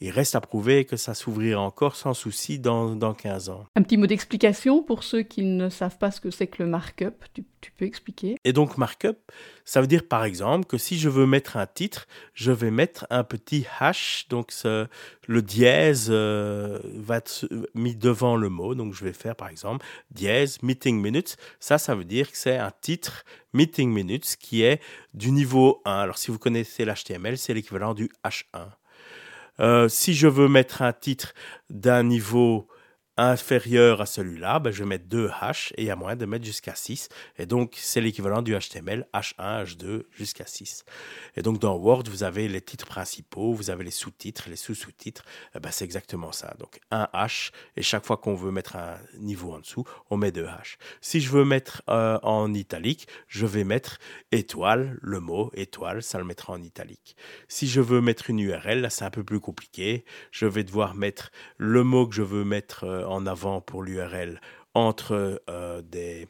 il 0.00 0.10
reste 0.10 0.34
à 0.34 0.40
prouver 0.40 0.84
que 0.86 0.96
ça 0.96 1.14
s'ouvrira 1.14 1.60
encore 1.60 1.94
sans 1.94 2.14
souci 2.14 2.58
dans, 2.58 2.96
dans 2.96 3.12
15 3.12 3.50
ans. 3.50 3.66
Un 3.76 3.82
petit 3.82 3.96
mot 3.96 4.06
d'explication 4.06 4.82
pour 4.82 5.04
ceux 5.04 5.22
qui 5.22 5.42
ne 5.42 5.68
savent 5.68 5.98
pas 5.98 6.10
ce 6.10 6.20
que 6.20 6.30
c'est 6.30 6.46
que 6.46 6.62
le 6.62 6.68
markup, 6.68 7.24
tu, 7.34 7.44
peux 7.76 7.84
expliquer? 7.84 8.36
Et 8.44 8.52
donc 8.52 8.78
markup, 8.78 9.18
ça 9.64 9.80
veut 9.82 9.86
dire 9.86 10.08
par 10.08 10.24
exemple 10.24 10.66
que 10.66 10.78
si 10.78 10.98
je 10.98 11.08
veux 11.08 11.26
mettre 11.26 11.58
un 11.58 11.66
titre, 11.66 12.06
je 12.32 12.50
vais 12.50 12.70
mettre 12.70 13.06
un 13.10 13.24
petit 13.24 13.66
hash, 13.78 14.26
donc 14.30 14.52
ce, 14.52 14.86
le 15.28 15.42
dièse 15.42 16.08
euh, 16.10 16.80
va 16.94 17.18
être 17.18 17.46
mis 17.74 17.94
devant 17.94 18.36
le 18.36 18.48
mot, 18.48 18.74
donc 18.74 18.94
je 18.94 19.04
vais 19.04 19.12
faire 19.12 19.36
par 19.36 19.48
exemple 19.48 19.84
dièse 20.10 20.62
meeting 20.62 21.00
minutes, 21.00 21.36
ça 21.60 21.76
ça 21.76 21.94
veut 21.94 22.04
dire 22.04 22.30
que 22.30 22.38
c'est 22.38 22.56
un 22.56 22.72
titre 22.80 23.24
meeting 23.52 23.90
minutes 23.90 24.36
qui 24.40 24.62
est 24.62 24.80
du 25.12 25.30
niveau 25.30 25.82
1. 25.84 25.92
Alors 25.92 26.16
si 26.18 26.30
vous 26.30 26.38
connaissez 26.38 26.84
l'HTML, 26.84 27.36
c'est 27.36 27.52
l'équivalent 27.52 27.94
du 27.94 28.10
H1. 28.24 28.68
Euh, 29.60 29.88
si 29.88 30.14
je 30.14 30.26
veux 30.26 30.48
mettre 30.48 30.82
un 30.82 30.92
titre 30.92 31.34
d'un 31.68 32.02
niveau 32.02 32.66
inférieur 33.20 34.00
à 34.00 34.06
celui-là, 34.06 34.58
ben, 34.58 34.70
je 34.70 34.82
vais 34.82 34.88
mettre 34.88 35.04
2 35.06 35.28
H 35.28 35.72
et 35.76 35.82
il 35.82 35.84
y 35.84 35.90
a 35.90 35.96
moyen 35.96 36.16
de 36.16 36.24
mettre 36.24 36.44
jusqu'à 36.44 36.74
6. 36.74 37.08
Et 37.38 37.46
donc, 37.46 37.74
c'est 37.76 38.00
l'équivalent 38.00 38.40
du 38.40 38.56
HTML, 38.56 39.06
H1, 39.12 39.64
H2, 39.64 40.04
jusqu'à 40.10 40.46
6. 40.46 40.84
Et 41.36 41.42
donc, 41.42 41.58
dans 41.58 41.76
Word, 41.76 42.04
vous 42.08 42.22
avez 42.22 42.48
les 42.48 42.62
titres 42.62 42.86
principaux, 42.86 43.52
vous 43.52 43.70
avez 43.70 43.84
les 43.84 43.90
sous-titres, 43.90 44.48
les 44.48 44.56
sous-sous-titres. 44.56 45.24
Eh 45.54 45.60
ben, 45.60 45.70
c'est 45.70 45.84
exactement 45.84 46.32
ça. 46.32 46.54
Donc, 46.58 46.80
un 46.90 47.08
H, 47.12 47.50
et 47.76 47.82
chaque 47.82 48.06
fois 48.06 48.16
qu'on 48.16 48.34
veut 48.34 48.50
mettre 48.50 48.76
un 48.76 48.96
niveau 49.18 49.52
en 49.52 49.60
dessous, 49.60 49.84
on 50.08 50.16
met 50.16 50.32
2 50.32 50.44
H. 50.44 50.76
Si 51.02 51.20
je 51.20 51.30
veux 51.30 51.44
mettre 51.44 51.82
euh, 51.90 52.18
en 52.22 52.54
italique, 52.54 53.06
je 53.28 53.44
vais 53.44 53.64
mettre 53.64 53.98
étoile, 54.32 54.98
le 55.02 55.20
mot 55.20 55.50
étoile, 55.54 56.02
ça 56.02 56.18
le 56.18 56.24
mettra 56.24 56.54
en 56.54 56.62
italique. 56.62 57.16
Si 57.48 57.68
je 57.68 57.82
veux 57.82 58.00
mettre 58.00 58.30
une 58.30 58.38
URL, 58.38 58.80
là, 58.80 58.88
c'est 58.88 59.04
un 59.04 59.10
peu 59.10 59.24
plus 59.24 59.40
compliqué. 59.40 60.04
Je 60.30 60.46
vais 60.46 60.64
devoir 60.64 60.94
mettre 60.94 61.30
le 61.58 61.84
mot 61.84 62.06
que 62.06 62.14
je 62.14 62.22
veux 62.22 62.44
mettre 62.44 62.84
euh, 62.84 63.09
en 63.10 63.26
avant 63.26 63.60
pour 63.60 63.82
l'URL 63.82 64.40
entre 64.74 65.42
euh, 65.48 65.82
des 65.82 66.28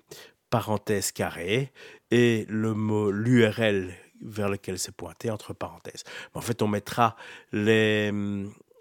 parenthèses 0.50 1.12
carrées 1.12 1.72
et 2.10 2.46
le 2.48 2.74
mot 2.74 3.10
l'URL 3.10 3.92
vers 4.22 4.48
lequel 4.48 4.78
c'est 4.78 4.94
pointé 4.94 5.30
entre 5.30 5.54
parenthèses. 5.54 6.04
En 6.34 6.40
fait, 6.40 6.62
on 6.62 6.68
mettra 6.68 7.16
les 7.52 8.12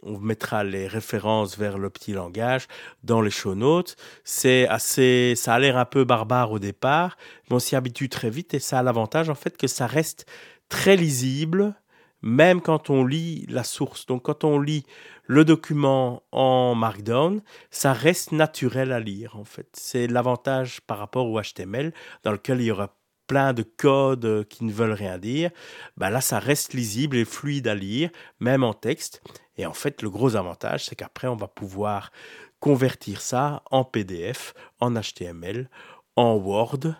on 0.01 0.17
mettra 0.17 0.63
les 0.63 0.87
références 0.87 1.57
vers 1.57 1.77
le 1.77 1.89
petit 1.89 2.13
langage 2.13 2.67
dans 3.03 3.21
les 3.21 3.31
show 3.31 3.55
notes. 3.55 3.95
C'est 4.23 4.67
assez, 4.67 5.33
ça 5.35 5.55
a 5.55 5.59
l'air 5.59 5.77
un 5.77 5.85
peu 5.85 6.05
barbare 6.05 6.51
au 6.51 6.59
départ, 6.59 7.17
mais 7.49 7.57
on 7.57 7.59
s'y 7.59 7.75
habitue 7.75 8.07
très 8.07 8.29
vite 8.29 8.53
et 8.53 8.59
ça 8.59 8.79
a 8.79 8.83
l'avantage 8.83 9.29
en 9.29 9.35
fait 9.35 9.57
que 9.57 9.67
ça 9.67 9.87
reste 9.87 10.25
très 10.69 10.95
lisible, 10.95 11.75
même 12.21 12.61
quand 12.61 12.89
on 12.89 13.05
lit 13.05 13.45
la 13.49 13.63
source. 13.63 14.05
Donc 14.05 14.23
quand 14.23 14.43
on 14.43 14.59
lit 14.59 14.85
le 15.25 15.45
document 15.45 16.23
en 16.31 16.75
Markdown, 16.75 17.41
ça 17.69 17.93
reste 17.93 18.31
naturel 18.31 18.91
à 18.91 18.99
lire 18.99 19.37
en 19.37 19.45
fait. 19.45 19.67
C'est 19.73 20.07
l'avantage 20.07 20.81
par 20.81 20.97
rapport 20.97 21.27
au 21.27 21.39
HTML 21.39 21.93
dans 22.23 22.31
lequel 22.31 22.61
il 22.61 22.65
y 22.65 22.71
aura 22.71 22.95
plein 23.27 23.53
de 23.53 23.61
codes 23.61 24.25
euh, 24.25 24.43
qui 24.43 24.63
ne 24.65 24.71
veulent 24.71 24.91
rien 24.91 25.19
dire. 25.19 25.51
Ben 25.97 26.09
là, 26.09 26.19
ça 26.19 26.39
reste 26.39 26.73
lisible 26.73 27.15
et 27.15 27.25
fluide 27.25 27.67
à 27.67 27.75
lire, 27.75 28.09
même 28.39 28.63
en 28.63 28.73
texte. 28.73 29.21
Et 29.55 29.67
en 29.67 29.73
fait, 29.73 30.01
le 30.01 30.09
gros 30.09 30.35
avantage, 30.35 30.85
c'est 30.85 30.95
qu'après, 30.95 31.27
on 31.27 31.35
va 31.35 31.47
pouvoir 31.47 32.11
convertir 32.59 33.21
ça 33.21 33.61
en 33.69 33.83
PDF, 33.83 34.53
en 34.79 34.93
HTML, 34.95 35.69
en 36.15 36.35
Word, 36.35 36.95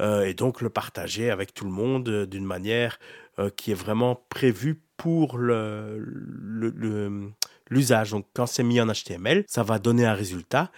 euh, 0.00 0.24
et 0.24 0.34
donc 0.34 0.62
le 0.62 0.70
partager 0.70 1.30
avec 1.30 1.52
tout 1.52 1.64
le 1.64 1.70
monde 1.70 2.08
euh, 2.08 2.26
d'une 2.26 2.46
manière 2.46 2.98
qui 3.56 3.70
est 3.70 3.74
vraiment 3.74 4.24
prévue 4.28 4.82
pour 4.96 5.38
l'usage. 5.38 6.02
Le, 7.70 8.18
Donc 8.18 8.26
quand 8.34 8.46
c'est 8.46 8.62
mis 8.62 8.80
en 8.80 8.86
HTML, 8.86 9.44
ça 9.48 9.62
va 9.62 9.78
donner 9.78 10.06
un 10.06 10.14
résultat 10.14 10.70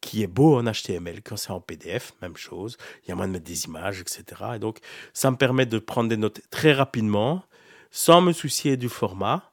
qui 0.00 0.22
est 0.22 0.26
beau 0.26 0.58
en 0.58 0.64
HTML. 0.64 1.22
Quand 1.22 1.36
c'est 1.36 1.50
en 1.50 1.60
PDF, 1.60 2.12
même 2.20 2.36
chose. 2.36 2.76
Il 3.04 3.08
y 3.08 3.12
a 3.12 3.14
moins 3.14 3.26
de 3.26 3.32
mettre 3.32 3.46
des 3.46 3.64
images, 3.64 4.00
etc. 4.00 4.24
Et 4.56 4.58
donc 4.58 4.78
ça 5.12 5.30
me 5.30 5.36
permet 5.36 5.66
de 5.66 5.78
prendre 5.78 6.08
des 6.10 6.16
notes 6.16 6.40
très 6.50 6.72
rapidement, 6.72 7.44
sans 7.90 8.20
me 8.20 8.32
soucier 8.32 8.76
du 8.76 8.88
format 8.88 9.52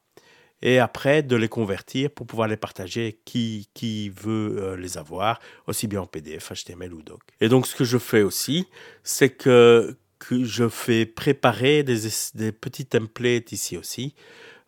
et 0.62 0.80
après 0.80 1.24
de 1.24 1.36
les 1.36 1.48
convertir 1.48 2.12
pour 2.12 2.28
pouvoir 2.28 2.48
les 2.48 2.58
partager 2.58 3.22
qui, 3.26 3.70
qui 3.74 4.10
veut 4.10 4.58
euh, 4.60 4.76
les 4.76 4.98
avoir, 4.98 5.40
aussi 5.68 5.88
bien 5.88 6.02
en 6.02 6.06
PDF, 6.06 6.52
HTML 6.52 6.94
ou 6.94 7.02
doc. 7.02 7.22
Et 7.40 7.48
donc 7.48 7.66
ce 7.66 7.76
que 7.76 7.86
je 7.86 7.98
fais 7.98 8.22
aussi, 8.22 8.68
c'est 9.04 9.30
que 9.30 9.98
que 10.20 10.44
je 10.44 10.68
fais 10.68 11.06
préparer 11.06 11.84
des, 11.84 12.10
des 12.36 12.52
petits 12.52 12.86
templates 12.86 13.52
ici 13.52 13.78
aussi 13.78 14.14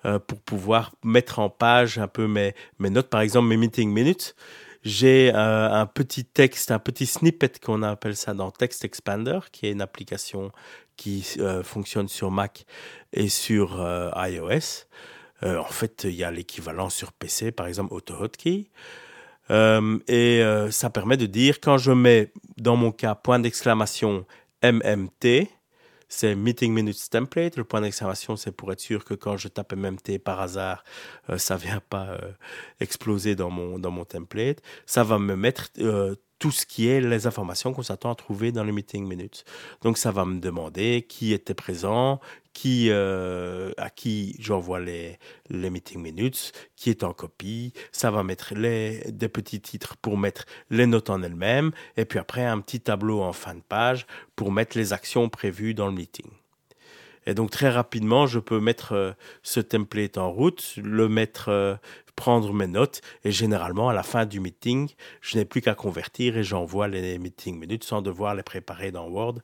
euh, 0.03 0.17
pour 0.17 0.39
pouvoir 0.39 0.93
mettre 1.03 1.37
en 1.37 1.49
page 1.49 1.99
un 1.99 2.07
peu 2.07 2.25
mes, 2.25 2.55
mes 2.79 2.89
notes, 2.89 3.09
par 3.09 3.21
exemple 3.21 3.47
mes 3.47 3.57
meeting 3.57 3.91
minutes. 3.91 4.35
J'ai 4.83 5.31
euh, 5.35 5.71
un 5.71 5.85
petit 5.85 6.25
texte, 6.25 6.71
un 6.71 6.79
petit 6.79 7.05
snippet 7.05 7.51
qu'on 7.63 7.83
appelle 7.83 8.15
ça 8.15 8.33
dans 8.33 8.49
Text 8.49 8.83
Expander, 8.83 9.39
qui 9.51 9.67
est 9.67 9.71
une 9.71 9.81
application 9.81 10.51
qui 10.97 11.35
euh, 11.37 11.61
fonctionne 11.61 12.07
sur 12.07 12.31
Mac 12.31 12.65
et 13.13 13.29
sur 13.29 13.75
iOS. 14.15 14.87
en 15.43 15.63
fait, 15.65 16.05
il 16.05 16.15
y 16.15 16.23
a 16.23 16.31
l'équivalent 16.31 16.89
sur 16.89 17.11
PC, 17.11 17.51
par 17.51 17.67
exemple 17.67 17.93
AutoHotkey. 17.93 18.69
et 19.51 20.43
ça 20.71 20.89
permet 20.89 21.17
de 21.17 21.27
dire 21.27 21.59
quand 21.61 21.77
je 21.77 21.91
mets 21.91 22.31
dans 22.57 22.75
mon 22.75 22.91
cas 22.91 23.13
point 23.13 23.37
d'exclamation 23.37 24.25
MMT, 24.63 25.49
c'est 26.11 26.35
Meeting 26.35 26.73
Minutes 26.73 27.09
Template. 27.09 27.55
Le 27.55 27.63
point 27.63 27.81
d'exclamation, 27.81 28.35
c'est 28.35 28.51
pour 28.51 28.71
être 28.71 28.81
sûr 28.81 29.05
que 29.05 29.13
quand 29.13 29.37
je 29.37 29.47
tape 29.47 29.73
MMT 29.73 30.19
par 30.19 30.41
hasard, 30.41 30.83
euh, 31.29 31.37
ça 31.37 31.55
vient 31.55 31.81
pas 31.89 32.09
euh, 32.09 32.31
exploser 32.79 33.35
dans 33.35 33.49
mon, 33.49 33.79
dans 33.79 33.91
mon 33.91 34.05
template. 34.05 34.61
Ça 34.85 35.03
va 35.03 35.19
me 35.19 35.35
mettre 35.35 35.69
euh, 35.79 36.15
tout 36.41 36.49
ce 36.49 36.65
qui 36.65 36.87
est 36.87 37.01
les 37.01 37.27
informations 37.27 37.71
qu'on 37.71 37.83
s'attend 37.83 38.11
à 38.11 38.15
trouver 38.15 38.51
dans 38.51 38.63
les 38.63 38.71
meeting 38.71 39.07
minutes. 39.07 39.45
Donc 39.83 39.99
ça 39.99 40.11
va 40.11 40.25
me 40.25 40.39
demander 40.39 41.05
qui 41.07 41.33
était 41.33 41.53
présent, 41.53 42.19
qui 42.51 42.87
euh, 42.89 43.71
à 43.77 43.91
qui 43.91 44.35
j'envoie 44.39 44.79
les 44.79 45.19
les 45.51 45.69
meeting 45.69 46.01
minutes, 46.01 46.51
qui 46.75 46.89
est 46.89 47.03
en 47.03 47.13
copie. 47.13 47.73
Ça 47.91 48.09
va 48.09 48.23
mettre 48.23 48.55
les 48.55 49.03
des 49.11 49.29
petits 49.29 49.61
titres 49.61 49.97
pour 49.97 50.17
mettre 50.17 50.45
les 50.71 50.87
notes 50.87 51.11
en 51.11 51.21
elles-mêmes 51.21 51.71
et 51.95 52.05
puis 52.05 52.17
après 52.17 52.43
un 52.43 52.59
petit 52.59 52.81
tableau 52.81 53.21
en 53.21 53.33
fin 53.33 53.53
de 53.53 53.61
page 53.61 54.07
pour 54.35 54.51
mettre 54.51 54.79
les 54.79 54.93
actions 54.93 55.29
prévues 55.29 55.75
dans 55.75 55.85
le 55.85 55.93
meeting. 55.93 56.31
Et 57.27 57.33
donc 57.35 57.51
très 57.51 57.69
rapidement, 57.69 58.25
je 58.25 58.39
peux 58.39 58.59
mettre 58.59 58.93
euh, 58.93 59.11
ce 59.43 59.59
template 59.59 60.17
en 60.17 60.31
route, 60.31 60.73
le 60.77 61.07
mettre, 61.07 61.49
euh, 61.49 61.75
prendre 62.15 62.53
mes 62.53 62.67
notes, 62.67 63.01
et 63.23 63.31
généralement 63.31 63.89
à 63.89 63.93
la 63.93 64.03
fin 64.03 64.25
du 64.25 64.39
meeting, 64.39 64.89
je 65.21 65.37
n'ai 65.37 65.45
plus 65.45 65.61
qu'à 65.61 65.75
convertir 65.75 66.37
et 66.37 66.43
j'envoie 66.43 66.87
les 66.87 67.17
meeting 67.19 67.59
minutes 67.59 67.83
sans 67.83 68.01
devoir 68.01 68.35
les 68.35 68.43
préparer 68.43 68.91
dans 68.91 69.07
Word 69.07 69.39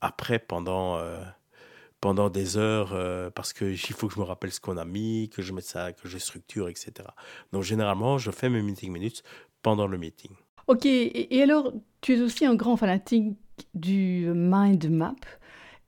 après 0.00 0.38
pendant 0.38 0.98
euh, 0.98 1.22
pendant 2.00 2.30
des 2.30 2.56
heures 2.56 2.94
parce 3.32 3.52
qu'il 3.52 3.76
faut 3.76 4.06
que 4.06 4.14
je 4.14 4.20
me 4.20 4.24
rappelle 4.24 4.52
ce 4.52 4.60
qu'on 4.60 4.76
a 4.76 4.84
mis, 4.84 5.28
que 5.30 5.42
je 5.42 5.52
mette 5.52 5.64
ça, 5.64 5.92
que 5.92 6.08
je 6.08 6.18
structure, 6.18 6.68
etc. 6.68 6.92
Donc 7.52 7.64
généralement, 7.64 8.18
je 8.18 8.30
fais 8.30 8.48
mes 8.48 8.62
meeting 8.62 8.92
minutes 8.92 9.24
pendant 9.62 9.88
le 9.88 9.98
meeting. 9.98 10.30
Ok, 10.68 10.84
et 10.84 11.42
alors 11.42 11.72
tu 12.00 12.14
es 12.16 12.20
aussi 12.20 12.46
un 12.46 12.54
grand 12.54 12.76
fanatique 12.76 13.36
du 13.74 14.30
mind 14.34 14.88
map. 14.90 15.16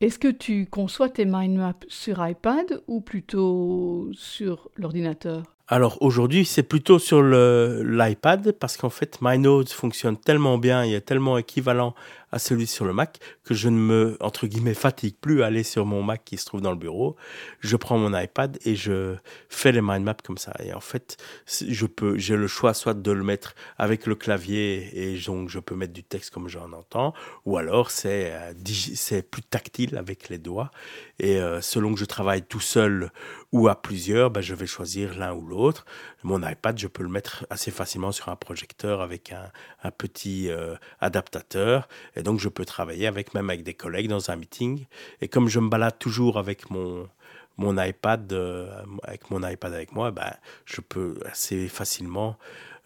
Est-ce 0.01 0.19
que 0.19 0.29
tu 0.29 0.65
conçois 0.65 1.11
tes 1.11 1.27
mind 1.27 1.59
maps 1.59 1.75
sur 1.89 2.27
iPad 2.27 2.83
ou 2.87 3.03
plutôt 3.03 4.09
sur 4.15 4.71
l'ordinateur? 4.77 5.43
Alors 5.73 5.99
aujourd'hui, 6.01 6.45
c'est 6.45 6.65
plutôt 6.65 6.99
sur 6.99 7.23
l'iPad 7.23 8.51
parce 8.59 8.77
qu'en 8.77 8.91
fait, 8.91 9.19
MyNotes 9.23 9.71
fonctionne 9.71 10.17
tellement 10.17 10.59
bien, 10.59 10.85
il 10.85 10.93
est 10.95 11.01
tellement 11.01 11.39
équivalent 11.39 11.95
à 12.33 12.39
celui 12.39 12.67
sur 12.67 12.85
le 12.85 12.93
Mac, 12.93 13.19
que 13.45 13.55
je 13.55 13.69
ne 13.69 13.79
me, 13.79 14.17
entre 14.21 14.47
guillemets, 14.47 14.75
fatigue 14.75 15.17
plus 15.21 15.43
à 15.43 15.47
aller 15.47 15.63
sur 15.63 15.87
mon 15.87 16.03
Mac 16.03 16.23
qui 16.25 16.37
se 16.37 16.45
trouve 16.45 16.61
dans 16.61 16.71
le 16.71 16.77
bureau. 16.77 17.17
Je 17.61 17.77
prends 17.77 17.99
mon 17.99 18.17
iPad 18.19 18.59
et 18.65 18.77
je 18.77 19.17
fais 19.49 19.73
les 19.73 19.81
mind 19.81 20.05
maps 20.05 20.15
comme 20.25 20.39
ça. 20.39 20.53
Et 20.63 20.73
en 20.73 20.81
fait, 20.81 21.17
je 21.47 21.87
peux, 21.87 22.19
j'ai 22.19 22.37
le 22.37 22.47
choix 22.47 22.75
soit 22.75 22.95
de 22.95 23.11
le 23.11 23.25
mettre 23.25 23.55
avec 23.79 24.07
le 24.07 24.15
clavier 24.15 24.91
et 24.93 25.19
donc 25.19 25.49
je 25.49 25.59
peux 25.59 25.75
mettre 25.75 25.93
du 25.93 26.05
texte 26.05 26.31
comme 26.31 26.49
j'en 26.49 26.73
entends, 26.73 27.15
ou 27.45 27.57
alors 27.57 27.91
c'est, 27.91 28.33
euh, 28.33 28.53
c'est 28.95 29.23
plus 29.23 29.43
tactile 29.43 29.97
avec 29.97 30.29
les 30.29 30.39
doigts. 30.39 30.71
Et 31.19 31.37
euh, 31.37 31.61
selon 31.61 31.95
que 31.95 32.01
je 32.01 32.05
travaille 32.05 32.43
tout 32.43 32.61
seul 32.61 33.11
ou 33.53 33.69
à 33.69 33.81
plusieurs, 33.81 34.31
ben, 34.31 34.41
je 34.41 34.55
vais 34.55 34.67
choisir 34.67 35.19
l'un 35.19 35.35
ou 35.35 35.47
l'autre. 35.47 35.85
Mon 36.23 36.47
iPad, 36.47 36.79
je 36.79 36.87
peux 36.87 37.03
le 37.03 37.09
mettre 37.09 37.47
assez 37.51 37.71
facilement 37.71 38.13
sur 38.13 38.29
un 38.29 38.37
projecteur 38.37 39.01
avec 39.01 39.33
un, 39.33 39.51
un 39.83 39.91
petit 39.91 40.51
euh, 40.51 40.77
adaptateur. 41.01 41.89
Donc, 42.23 42.41
je 42.41 42.49
peux 42.49 42.65
travailler 42.65 43.07
avec, 43.07 43.35
même 43.35 43.51
avec 43.51 43.63
des 43.63 43.75
collègues 43.75 44.09
dans 44.09 44.31
un 44.31 44.37
meeting. 44.37 44.87
Et 45.21 45.29
comme 45.29 45.49
je 45.49 45.61
me 45.61 45.69
balade 45.69 45.99
toujours 45.99 46.39
avec 46.39 46.71
mon, 46.71 47.09
mon 47.57 47.83
iPad, 47.83 48.33
euh, 48.33 48.71
avec 49.03 49.31
mon 49.31 49.47
iPad 49.47 49.73
avec 49.73 49.93
moi, 49.93 50.11
ben, 50.11 50.33
je 50.65 50.81
peux 50.81 51.19
assez 51.25 51.69
facilement 51.69 52.37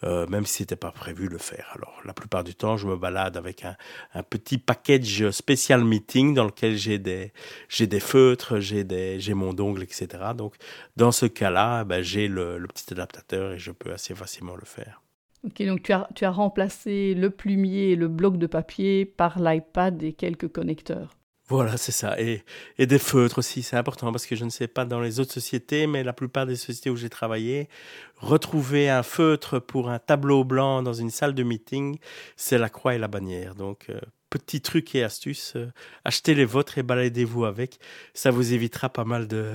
euh, 0.04 0.26
même 0.26 0.44
si 0.44 0.58
c'était 0.58 0.76
pas 0.76 0.90
prévu 0.90 1.28
le 1.28 1.38
faire. 1.38 1.72
Alors, 1.74 1.98
la 2.04 2.12
plupart 2.12 2.44
du 2.44 2.54
temps, 2.54 2.76
je 2.76 2.86
me 2.86 2.96
balade 2.96 3.38
avec 3.38 3.64
un, 3.64 3.76
un 4.12 4.22
petit 4.22 4.58
package 4.58 5.30
spécial 5.30 5.82
meeting 5.82 6.34
dans 6.34 6.44
lequel 6.44 6.76
j'ai 6.76 6.98
des, 6.98 7.32
j'ai 7.68 7.86
des 7.86 8.00
feutres, 8.00 8.60
j'ai 8.60 8.84
des, 8.84 9.18
j'ai 9.20 9.32
mon 9.32 9.54
dongle, 9.54 9.82
etc. 9.82 10.08
Donc, 10.36 10.56
dans 10.96 11.12
ce 11.12 11.24
cas-là, 11.26 11.84
ben, 11.84 12.02
j'ai 12.02 12.28
le 12.28 12.66
petit 12.66 12.92
adaptateur 12.92 13.52
et 13.52 13.58
je 13.58 13.70
peux 13.70 13.92
assez 13.92 14.14
facilement 14.14 14.56
le 14.56 14.66
faire. 14.66 15.03
Ok, 15.44 15.62
donc 15.62 15.82
tu 15.82 15.92
as, 15.92 16.08
tu 16.14 16.24
as 16.24 16.30
remplacé 16.30 17.14
le 17.14 17.30
plumier 17.30 17.90
et 17.90 17.96
le 17.96 18.08
bloc 18.08 18.38
de 18.38 18.46
papier 18.46 19.04
par 19.04 19.38
l'iPad 19.38 20.02
et 20.02 20.14
quelques 20.14 20.48
connecteurs. 20.48 21.16
Voilà, 21.48 21.76
c'est 21.76 21.92
ça. 21.92 22.18
Et, 22.18 22.42
et 22.78 22.86
des 22.86 22.98
feutres 22.98 23.38
aussi, 23.38 23.62
c'est 23.62 23.76
important 23.76 24.10
parce 24.10 24.24
que 24.24 24.34
je 24.34 24.46
ne 24.46 24.50
sais 24.50 24.66
pas 24.66 24.86
dans 24.86 25.00
les 25.00 25.20
autres 25.20 25.32
sociétés, 25.34 25.86
mais 25.86 26.02
la 26.02 26.14
plupart 26.14 26.46
des 26.46 26.56
sociétés 26.56 26.88
où 26.88 26.96
j'ai 26.96 27.10
travaillé, 27.10 27.68
retrouver 28.16 28.88
un 28.88 29.02
feutre 29.02 29.58
pour 29.58 29.90
un 29.90 29.98
tableau 29.98 30.44
blanc 30.44 30.82
dans 30.82 30.94
une 30.94 31.10
salle 31.10 31.34
de 31.34 31.42
meeting, 31.42 31.98
c'est 32.36 32.56
la 32.56 32.70
croix 32.70 32.94
et 32.94 32.98
la 32.98 33.08
bannière. 33.08 33.54
Donc, 33.54 33.90
euh, 33.90 34.00
petit 34.30 34.62
truc 34.62 34.94
et 34.94 35.04
astuce, 35.04 35.52
euh, 35.56 35.70
achetez 36.06 36.34
les 36.34 36.46
vôtres 36.46 36.78
et 36.78 36.82
baladez-vous 36.82 37.44
avec. 37.44 37.78
Ça 38.14 38.30
vous 38.30 38.54
évitera 38.54 38.88
pas 38.88 39.04
mal 39.04 39.28
de, 39.28 39.52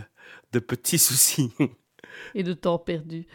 de 0.53 0.59
petits 0.59 0.99
soucis. 0.99 1.51
et 2.35 2.43
de 2.43 2.53
temps 2.53 2.77
perdu. 2.77 3.25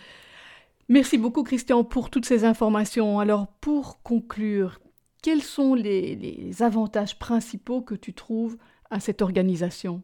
Merci 0.88 1.16
beaucoup 1.16 1.44
Christian 1.44 1.83
pour 1.83 2.11
toutes 2.11 2.27
ces 2.27 2.44
informations. 2.44 3.18
Alors 3.18 3.47
pour 3.61 4.03
conclure, 4.03 4.81
quels 5.23 5.42
sont 5.42 5.75
les, 5.75 6.51
avantages 6.61 7.18
principaux 7.18 7.81
que 7.81 7.94
tu 7.94 8.12
trouves 8.12 8.59
à 8.90 9.01
cette 9.01 9.23
organisation? 9.23 10.03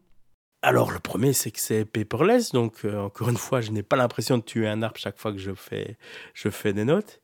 Alors 0.63 0.91
le 0.91 0.99
premier 0.99 1.33
c'est 1.33 1.51
que 1.51 1.59
c'est 1.59 1.85
paperless, 1.85 2.51
donc 2.51 2.85
euh, 2.85 2.99
encore 2.99 3.29
une 3.29 3.37
fois 3.37 3.61
je 3.61 3.71
n'ai 3.71 3.83
pas 3.83 3.95
l'impression 3.95 4.37
de 4.37 4.43
tuer 4.43 4.67
un 4.67 4.81
arbre 4.81 4.97
chaque 4.97 5.17
fois 5.17 5.31
que 5.31 5.39
je 5.39 5.53
fais, 5.53 5.97
je 6.33 6.49
fais 6.49 6.73
des 6.73 6.85
notes. 6.85 7.21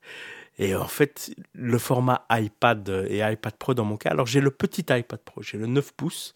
Et 0.60 0.74
en 0.74 0.88
fait, 0.88 1.36
le 1.54 1.78
format 1.78 2.26
iPad 2.32 3.06
et 3.10 3.20
iPad 3.20 3.56
Pro 3.58 3.76
dans 3.76 3.86
mon 3.86 3.96
cas, 3.96 4.10
alors 4.10 4.26
j'ai 4.26 4.42
le 4.42 4.50
petit 4.50 4.82
iPad 4.90 5.20
Pro, 5.20 5.44
j'ai 5.44 5.60
le 5.60 5.68
9 5.68 5.94
pouces. 5.94 6.34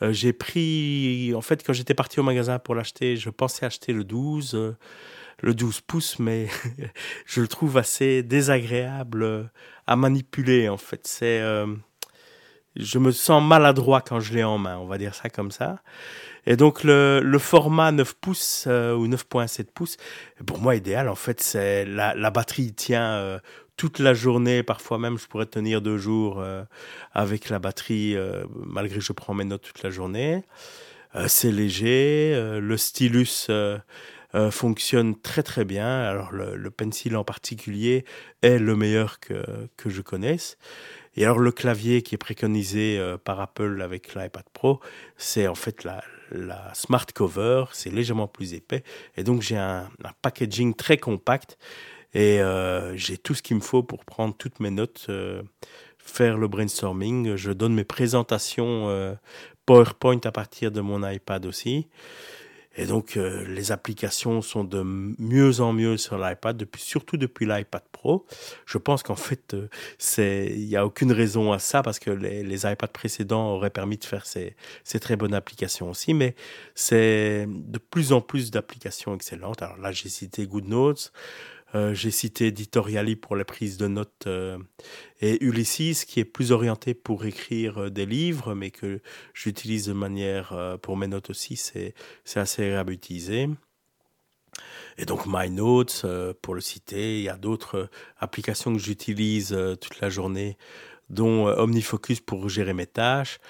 Euh, 0.00 0.12
j'ai 0.12 0.32
pris, 0.32 1.32
en 1.34 1.40
fait, 1.40 1.64
quand 1.66 1.72
j'étais 1.72 1.94
parti 1.94 2.20
au 2.20 2.22
magasin 2.22 2.60
pour 2.60 2.76
l'acheter, 2.76 3.16
je 3.16 3.30
pensais 3.30 3.66
acheter 3.66 3.92
le 3.92 4.04
12 4.04 4.76
le 5.40 5.54
12 5.54 5.80
pouces, 5.82 6.18
mais 6.18 6.48
je 7.26 7.40
le 7.40 7.48
trouve 7.48 7.76
assez 7.76 8.22
désagréable 8.22 9.50
à 9.86 9.96
manipuler. 9.96 10.68
En 10.68 10.76
fait, 10.76 11.06
c'est, 11.06 11.40
euh, 11.40 11.66
je 12.76 12.98
me 12.98 13.10
sens 13.10 13.42
maladroit 13.42 14.00
quand 14.00 14.20
je 14.20 14.34
l'ai 14.34 14.44
en 14.44 14.58
main, 14.58 14.78
on 14.78 14.86
va 14.86 14.98
dire 14.98 15.14
ça 15.14 15.28
comme 15.28 15.50
ça. 15.50 15.82
Et 16.46 16.56
donc 16.56 16.84
le, 16.84 17.38
format 17.38 17.90
9 17.90 18.14
pouces 18.14 18.64
euh, 18.66 18.94
ou 18.94 19.08
9.7 19.08 19.64
pouces, 19.72 19.96
pour 20.46 20.58
moi 20.58 20.76
idéal 20.76 21.08
en 21.08 21.14
fait, 21.14 21.40
c'est 21.40 21.86
la, 21.86 22.30
batterie 22.30 22.74
tient 22.74 23.14
euh, 23.14 23.38
toute 23.76 23.98
la 23.98 24.12
journée, 24.12 24.62
parfois 24.62 24.98
même 24.98 25.18
je 25.18 25.26
pourrais 25.26 25.46
tenir 25.46 25.80
deux 25.80 25.96
jours 25.96 26.44
avec 27.12 27.48
la 27.48 27.58
batterie 27.58 28.14
malgré 28.54 28.98
que 28.98 29.04
je 29.04 29.12
prends 29.12 29.34
mes 29.34 29.44
notes 29.44 29.62
toute 29.62 29.82
la 29.82 29.90
journée. 29.90 30.44
c'est 31.26 31.50
léger, 31.50 32.38
le 32.60 32.76
stylus 32.76 33.48
euh, 34.34 34.50
fonctionne 34.50 35.14
très 35.20 35.44
très 35.44 35.64
bien. 35.64 35.86
Alors 35.86 36.32
le, 36.32 36.56
le, 36.56 36.70
pencil 36.70 37.16
en 37.16 37.22
particulier 37.22 38.04
est 38.42 38.58
le 38.58 38.74
meilleur 38.74 39.20
que, 39.20 39.44
que 39.76 39.90
je 39.90 40.02
connaisse. 40.02 40.58
Et 41.16 41.24
alors 41.24 41.38
le 41.38 41.52
clavier 41.52 42.02
qui 42.02 42.16
est 42.16 42.18
préconisé 42.18 42.98
euh, 42.98 43.16
par 43.16 43.40
Apple 43.40 43.80
avec 43.80 44.14
l'iPad 44.16 44.44
Pro, 44.52 44.80
c'est 45.16 45.46
en 45.46 45.54
fait 45.54 45.84
la, 45.84 46.02
la 46.32 46.72
Smart 46.74 47.06
Cover, 47.14 47.66
c'est 47.72 47.90
légèrement 47.90 48.26
plus 48.26 48.54
épais. 48.54 48.82
Et 49.16 49.22
donc 49.22 49.40
j'ai 49.40 49.56
un, 49.56 49.88
packaging 50.20 50.74
très 50.74 50.96
compact 50.96 51.56
et 52.12 52.40
euh, 52.40 52.96
j'ai 52.96 53.18
tout 53.18 53.34
ce 53.34 53.42
qu'il 53.42 53.56
me 53.56 53.62
faut 53.62 53.84
pour 53.84 54.04
prendre 54.04 54.36
toutes 54.36 54.58
mes 54.58 54.70
notes, 54.70 55.08
faire 55.98 56.38
le 56.38 56.48
brainstorming. 56.48 57.36
Je 57.36 57.52
donne 57.52 57.74
mes 57.74 57.84
présentations 57.84 59.16
PowerPoint 59.66 60.20
à 60.24 60.32
partir 60.32 60.72
de 60.72 60.80
mon 60.80 61.08
iPad 61.08 61.46
aussi. 61.46 61.86
Et 62.76 62.86
donc, 62.86 63.16
euh, 63.16 63.44
les 63.46 63.72
applications 63.72 64.42
sont 64.42 64.64
de 64.64 64.82
mieux 64.82 65.60
en 65.60 65.72
mieux 65.72 65.96
sur 65.96 66.18
l'iPad, 66.18 66.56
depuis, 66.56 66.82
surtout 66.82 67.16
depuis 67.16 67.46
l'iPad 67.46 67.82
Pro. 67.92 68.26
Je 68.66 68.78
pense 68.78 69.02
qu'en 69.02 69.16
fait, 69.16 69.54
euh, 69.54 69.68
il 70.18 70.66
n'y 70.66 70.76
a 70.76 70.84
aucune 70.84 71.12
raison 71.12 71.52
à 71.52 71.58
ça 71.58 71.82
parce 71.82 71.98
que 71.98 72.10
les, 72.10 72.42
les 72.42 72.66
iPads 72.66 72.88
précédents 72.88 73.52
auraient 73.52 73.70
permis 73.70 73.96
de 73.96 74.04
faire 74.04 74.26
ces, 74.26 74.56
ces 74.82 74.98
très 74.98 75.16
bonnes 75.16 75.34
applications 75.34 75.90
aussi. 75.90 76.14
Mais 76.14 76.34
c'est 76.74 77.46
de 77.48 77.78
plus 77.78 78.12
en 78.12 78.20
plus 78.20 78.50
d'applications 78.50 79.14
excellentes. 79.14 79.62
Alors 79.62 79.78
là, 79.78 79.92
j'ai 79.92 80.08
cité 80.08 80.46
GoodNotes. 80.46 81.12
Euh, 81.74 81.92
j'ai 81.92 82.10
cité 82.10 82.48
Editorially 82.48 83.16
pour 83.16 83.34
la 83.34 83.44
prise 83.44 83.76
de 83.78 83.88
notes 83.88 84.26
euh, 84.26 84.58
et 85.20 85.42
Ulysses 85.44 86.04
qui 86.04 86.20
est 86.20 86.24
plus 86.24 86.52
orienté 86.52 86.94
pour 86.94 87.24
écrire 87.24 87.84
euh, 87.84 87.90
des 87.90 88.06
livres, 88.06 88.54
mais 88.54 88.70
que 88.70 89.00
j'utilise 89.32 89.86
de 89.86 89.92
manière 89.92 90.78
pour 90.82 90.96
mes 90.96 91.08
notes 91.08 91.30
aussi, 91.30 91.56
c'est 91.56 91.94
assez 92.36 92.76
utiliser. 92.88 93.48
Et 94.98 95.04
donc 95.04 95.26
MyNotes, 95.26 96.06
pour 96.40 96.54
le 96.54 96.60
citer, 96.60 97.18
il 97.18 97.24
y 97.24 97.28
a 97.28 97.36
d'autres 97.36 97.88
applications 98.18 98.72
que 98.72 98.78
j'utilise 98.78 99.56
toute 99.80 100.00
la 100.00 100.10
journée, 100.10 100.56
dont 101.10 101.46
OmniFocus 101.46 102.20
pour 102.20 102.48
gérer 102.48 102.72
mes 102.72 102.86
tâches. 102.86 103.40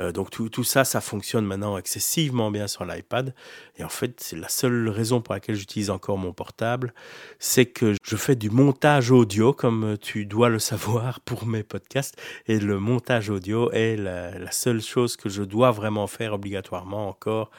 Euh, 0.00 0.12
donc 0.12 0.30
tout, 0.30 0.48
tout, 0.48 0.64
ça, 0.64 0.84
ça 0.84 1.00
fonctionne 1.00 1.44
maintenant 1.44 1.76
excessivement 1.76 2.50
bien 2.50 2.66
sur 2.66 2.84
l'iPad. 2.84 3.34
Et 3.78 3.84
en 3.84 3.88
fait, 3.88 4.20
c'est 4.20 4.36
la 4.36 4.48
seule 4.48 4.88
raison 4.88 5.20
pour 5.20 5.34
laquelle 5.34 5.54
j'utilise 5.54 5.90
encore 5.90 6.18
mon 6.18 6.32
portable, 6.32 6.94
c'est 7.38 7.66
que 7.66 7.94
je 8.02 8.16
fais 8.16 8.34
du 8.34 8.50
montage 8.50 9.10
audio, 9.10 9.52
comme 9.52 9.96
tu 10.00 10.24
dois 10.24 10.48
le 10.48 10.58
savoir 10.58 11.20
pour 11.24 11.46
mes 11.46 11.62
podcasts. 11.62 12.16
Et 12.46 12.58
le 12.58 12.78
montage 12.78 13.30
audio 13.30 13.70
est 13.72 13.96
la, 13.96 14.50
seule 14.50 14.82
chose 14.82 15.16
que 15.16 15.28
je 15.28 15.42
dois 15.42 15.70
vraiment 15.70 16.06
faire 16.06 16.32
obligatoirement 16.32 17.08
encore 17.08 17.50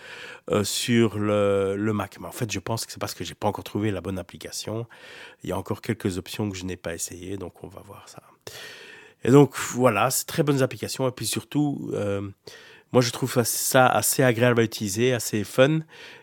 euh, 0.50 0.64
sur 0.64 1.18
le, 1.18 1.76
le, 1.78 1.94
Mac. 1.94 2.18
Mais 2.20 2.28
en 2.28 2.32
fait, 2.32 2.52
je 2.52 2.60
pense 2.60 2.86
que 2.86 2.92
c'est 2.92 3.00
parce 3.00 3.14
que 3.14 3.24
j'ai 3.24 3.36
pas 3.36 3.48
encore 3.48 3.64
trouvé 3.64 3.92
la 3.92 4.02
bonne 4.02 4.20
application. 4.20 4.88
Il 5.44 5.50
y 5.50 5.54
a 5.54 5.58
encore 5.58 5.82
quelques 5.82 6.18
options 6.18 6.50
que 6.50 6.58
je 6.58 6.66
n'ai 6.66 6.76
pas 6.76 6.94
essayées, 6.94 7.38
donc 7.38 7.64
on 7.64 7.68
va 7.68 7.82
voir 7.82 8.08
ça. 8.10 8.22
Et 9.24 9.32
donc 9.32 9.56
voilà, 9.58 10.10
c'est 10.10 10.26
très 10.26 10.44
bonnes 10.44 10.62
applications. 10.62 11.08
Et 11.08 11.12
puis 11.12 11.26
surtout, 11.26 11.92
euh, 11.94 12.22
moi 12.92 13.02
je 13.02 13.12
trouve 13.12 13.42
ça 13.44 13.88
assez 13.88 14.24
agréable 14.24 14.62
à 14.62 14.64
utiliser, 14.64 15.14
assez 15.14 15.44
fun. 15.44 15.80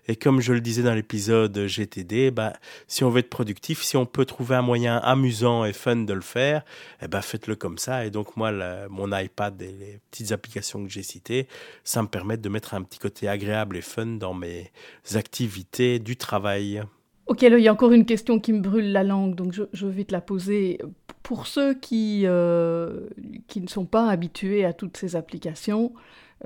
Et 0.09 0.17
comme 0.17 0.41
je 0.41 0.53
le 0.53 0.61
disais 0.61 0.83
dans 0.83 0.95
l'épisode 0.95 1.67
GTD, 1.67 2.31
bah, 2.31 2.55
si 2.87 3.05
on 3.05 3.11
veut 3.11 3.21
être 3.21 3.31
productif, 3.31 3.83
si 3.83 3.97
on 3.97 4.07
peut 4.07 4.25
trouver 4.25 4.57
un 4.57 4.63
moyen 4.63 4.97
amusant 4.99 5.65
et 5.65 5.73
fun 5.73 5.97
de 5.97 6.13
le 6.13 6.21
faire, 6.21 6.65
eh 7.03 7.09
ben 7.09 7.21
faites-le 7.21 7.57
comme 7.57 7.79
ça. 7.79 8.05
Et 8.07 8.11
donc 8.11 8.37
moi, 8.37 8.53
mon 8.89 9.17
iPad 9.17 9.61
et 9.63 9.73
les 9.73 10.01
petites 10.11 10.33
applications 10.33 10.83
que 10.85 10.91
j'ai 10.91 11.03
citées, 11.03 11.47
ça 11.85 12.03
me 12.03 12.09
permet 12.09 12.37
de 12.37 12.49
mettre 12.49 12.75
un 12.75 12.83
petit 12.83 12.99
côté 12.99 13.29
agréable 13.29 13.77
et 13.77 13.83
fun 13.83 14.07
dans 14.07 14.35
mes 14.35 14.73
activités 15.15 15.99
du 15.99 16.17
travail. 16.17 16.83
Ok, 17.29 17.43
là, 17.43 17.59
il 17.59 17.63
y 17.63 17.69
a 17.69 17.73
encore 17.73 17.93
une 17.93 18.07
question 18.07 18.41
qui 18.41 18.55
me 18.55 18.61
brûle 18.61 18.91
la 18.91 19.05
langue, 19.05 19.35
donc 19.35 19.53
je, 19.53 19.87
vais 19.87 20.05
te 20.05 20.13
la 20.13 20.23
poser. 20.23 20.79
Pour 21.23 21.47
ceux 21.47 21.75
qui, 21.75 22.23
euh, 22.25 23.07
qui 23.49 23.61
ne 23.61 23.69
sont 23.69 23.85
pas 23.85 24.09
habitués 24.09 24.65
à 24.65 24.73
toutes 24.73 24.97
ces 24.97 25.15
applications 25.15 25.93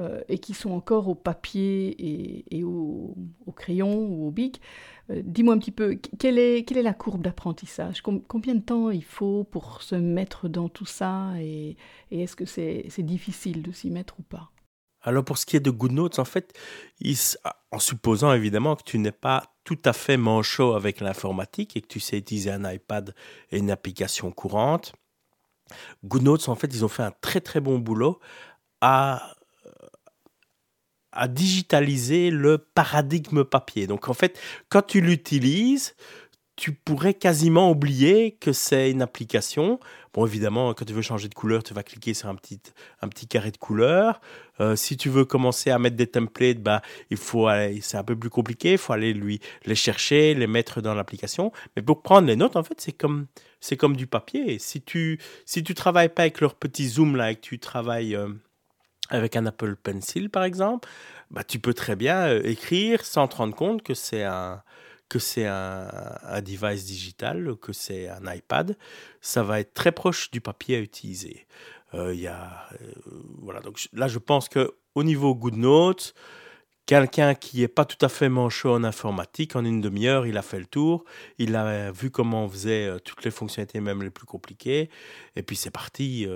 euh, 0.00 0.20
et 0.28 0.38
qui 0.38 0.54
sont 0.54 0.72
encore 0.72 1.06
au 1.06 1.14
papier 1.14 1.94
et, 2.50 2.64
au, 2.64 3.14
crayon 3.54 4.06
ou 4.06 4.26
au 4.26 4.32
bic, 4.32 4.60
euh, 5.10 5.22
dis-moi 5.24 5.54
un 5.54 5.58
petit 5.58 5.70
peu, 5.70 6.00
quelle 6.18 6.36
est, 6.36 6.64
quelle 6.64 6.78
est 6.78 6.82
la 6.82 6.94
courbe 6.94 7.22
d'apprentissage? 7.22 8.02
Com 8.02 8.20
Combien 8.20 8.56
de 8.56 8.62
temps 8.62 8.90
il 8.90 9.04
faut 9.04 9.44
pour 9.44 9.82
se 9.82 9.94
mettre 9.94 10.48
dans 10.48 10.68
tout 10.68 10.86
ça 10.86 11.30
et 11.38 11.76
est-ce 12.10 12.34
que 12.34 12.44
c'est 12.44 12.90
difficile 12.98 13.62
de 13.62 13.70
s'y 13.70 13.88
mettre 13.88 14.18
ou 14.18 14.22
pas? 14.24 14.50
Alors 15.02 15.24
pour 15.24 15.38
ce 15.38 15.46
qui 15.46 15.56
est 15.56 15.60
de 15.60 15.70
GoodNotes, 15.70 16.18
en 16.18 16.24
fait, 16.24 16.58
en 17.70 17.78
supposant 17.78 18.32
évidemment 18.32 18.74
que 18.74 18.84
tu 18.84 18.98
n'es 18.98 19.12
pas 19.12 19.51
tout 19.64 19.78
à 19.84 19.92
fait 19.92 20.16
manchot 20.16 20.74
avec 20.74 21.00
l'informatique 21.00 21.76
et 21.76 21.80
que 21.80 21.86
tu 21.86 22.00
sais 22.00 22.18
utiliser 22.18 22.50
un 22.50 22.70
iPad 22.70 23.14
et 23.50 23.58
une 23.58 23.70
application 23.70 24.30
courante, 24.32 24.92
GoodNotes, 26.04 26.48
en 26.48 26.54
fait, 26.54 26.68
ils 26.68 26.84
ont 26.84 26.88
fait 26.88 27.02
un 27.02 27.12
très 27.20 27.40
très 27.40 27.60
bon 27.60 27.78
boulot 27.78 28.20
à 28.80 29.34
à 31.12 31.28
digitaliser 31.28 32.30
le 32.30 32.58
paradigme 32.58 33.44
papier. 33.44 33.86
Donc 33.86 34.08
en 34.08 34.14
fait, 34.14 34.40
quand 34.70 34.82
tu 34.82 35.00
l'utilises, 35.00 35.94
tu 36.56 36.72
pourrais 36.72 37.14
quasiment 37.14 37.70
oublier 37.70 38.32
que 38.32 38.52
c'est 38.52 38.90
une 38.90 39.02
application. 39.02 39.78
Bon, 40.14 40.26
évidemment, 40.26 40.74
quand 40.74 40.84
tu 40.84 40.92
veux 40.92 41.00
changer 41.00 41.28
de 41.28 41.34
couleur, 41.34 41.62
tu 41.62 41.72
vas 41.72 41.82
cliquer 41.82 42.12
sur 42.12 42.28
un 42.28 42.34
petit, 42.34 42.60
un 43.00 43.08
petit 43.08 43.26
carré 43.26 43.50
de 43.50 43.56
couleur. 43.56 44.20
Euh, 44.60 44.76
si 44.76 44.98
tu 44.98 45.08
veux 45.08 45.24
commencer 45.24 45.70
à 45.70 45.78
mettre 45.78 45.96
des 45.96 46.06
templates, 46.06 46.58
bah, 46.58 46.82
il 47.10 47.16
faut 47.16 47.48
c'est 47.80 47.96
un 47.96 48.04
peu 48.04 48.14
plus 48.14 48.28
compliqué. 48.28 48.72
Il 48.72 48.78
faut 48.78 48.92
aller 48.92 49.14
lui, 49.14 49.40
les 49.64 49.74
chercher, 49.74 50.34
les 50.34 50.46
mettre 50.46 50.82
dans 50.82 50.94
l'application. 50.94 51.50
Mais 51.76 51.82
pour 51.82 52.02
prendre 52.02 52.26
les 52.28 52.36
notes, 52.36 52.56
en 52.56 52.62
fait, 52.62 52.78
c'est 52.78 52.92
comme, 52.92 53.26
c'est 53.60 53.78
comme 53.78 53.96
du 53.96 54.06
papier. 54.06 54.58
Si 54.58 54.82
tu, 54.82 55.18
si 55.46 55.62
tu 55.64 55.74
travailles 55.74 56.10
pas 56.10 56.22
avec 56.22 56.42
leur 56.42 56.56
petit 56.56 56.88
zoom 56.88 57.16
là, 57.16 57.30
et 57.30 57.36
que 57.36 57.40
tu 57.40 57.58
travailles 57.58 58.14
euh, 58.14 58.28
avec 59.08 59.34
un 59.34 59.46
Apple 59.46 59.76
Pencil, 59.76 60.28
par 60.28 60.44
exemple, 60.44 60.88
bah, 61.30 61.42
tu 61.42 61.58
peux 61.58 61.72
très 61.72 61.96
bien 61.96 62.26
euh, 62.26 62.42
écrire 62.44 63.06
sans 63.06 63.28
te 63.28 63.36
rendre 63.36 63.54
compte 63.54 63.82
que 63.82 63.94
c'est 63.94 64.24
un, 64.24 64.62
que 65.12 65.18
c'est 65.18 65.44
un, 65.44 66.40
device 66.40 66.86
digital, 66.86 67.54
que 67.60 67.74
c'est 67.74 68.08
un 68.08 68.32
iPad, 68.32 68.78
ça 69.20 69.42
va 69.42 69.60
être 69.60 69.74
très 69.74 69.92
proche 69.92 70.30
du 70.30 70.40
papier 70.40 70.76
à 70.76 70.80
utiliser. 70.80 71.46
Euh, 71.92 72.14
y 72.14 72.28
a, 72.28 72.66
euh, 72.80 72.94
voilà, 73.42 73.60
donc 73.60 73.90
là, 73.92 74.08
je 74.08 74.18
pense 74.18 74.48
que 74.48 74.72
au 74.94 75.04
niveau 75.04 75.34
GoodNotes, 75.34 76.14
quelqu'un 76.86 77.34
qui 77.34 77.60
n'est 77.60 77.68
pas 77.68 77.84
tout 77.84 78.02
à 78.02 78.08
fait 78.08 78.30
manchot 78.30 78.72
en 78.72 78.84
informatique, 78.84 79.54
en 79.54 79.66
une 79.66 79.82
demi-heure, 79.82 80.26
il 80.26 80.38
a 80.38 80.42
fait 80.42 80.58
le 80.58 80.64
tour, 80.64 81.04
il 81.36 81.56
a 81.56 81.92
vu 81.92 82.10
comment 82.10 82.46
on 82.46 82.48
faisait 82.48 82.86
euh, 82.86 82.98
toutes 82.98 83.22
les 83.22 83.30
fonctionnalités, 83.30 83.80
même 83.80 84.02
les 84.02 84.08
plus 84.08 84.24
compliquées, 84.24 84.88
et 85.36 85.42
puis 85.42 85.56
c'est 85.56 85.70
parti 85.70 86.26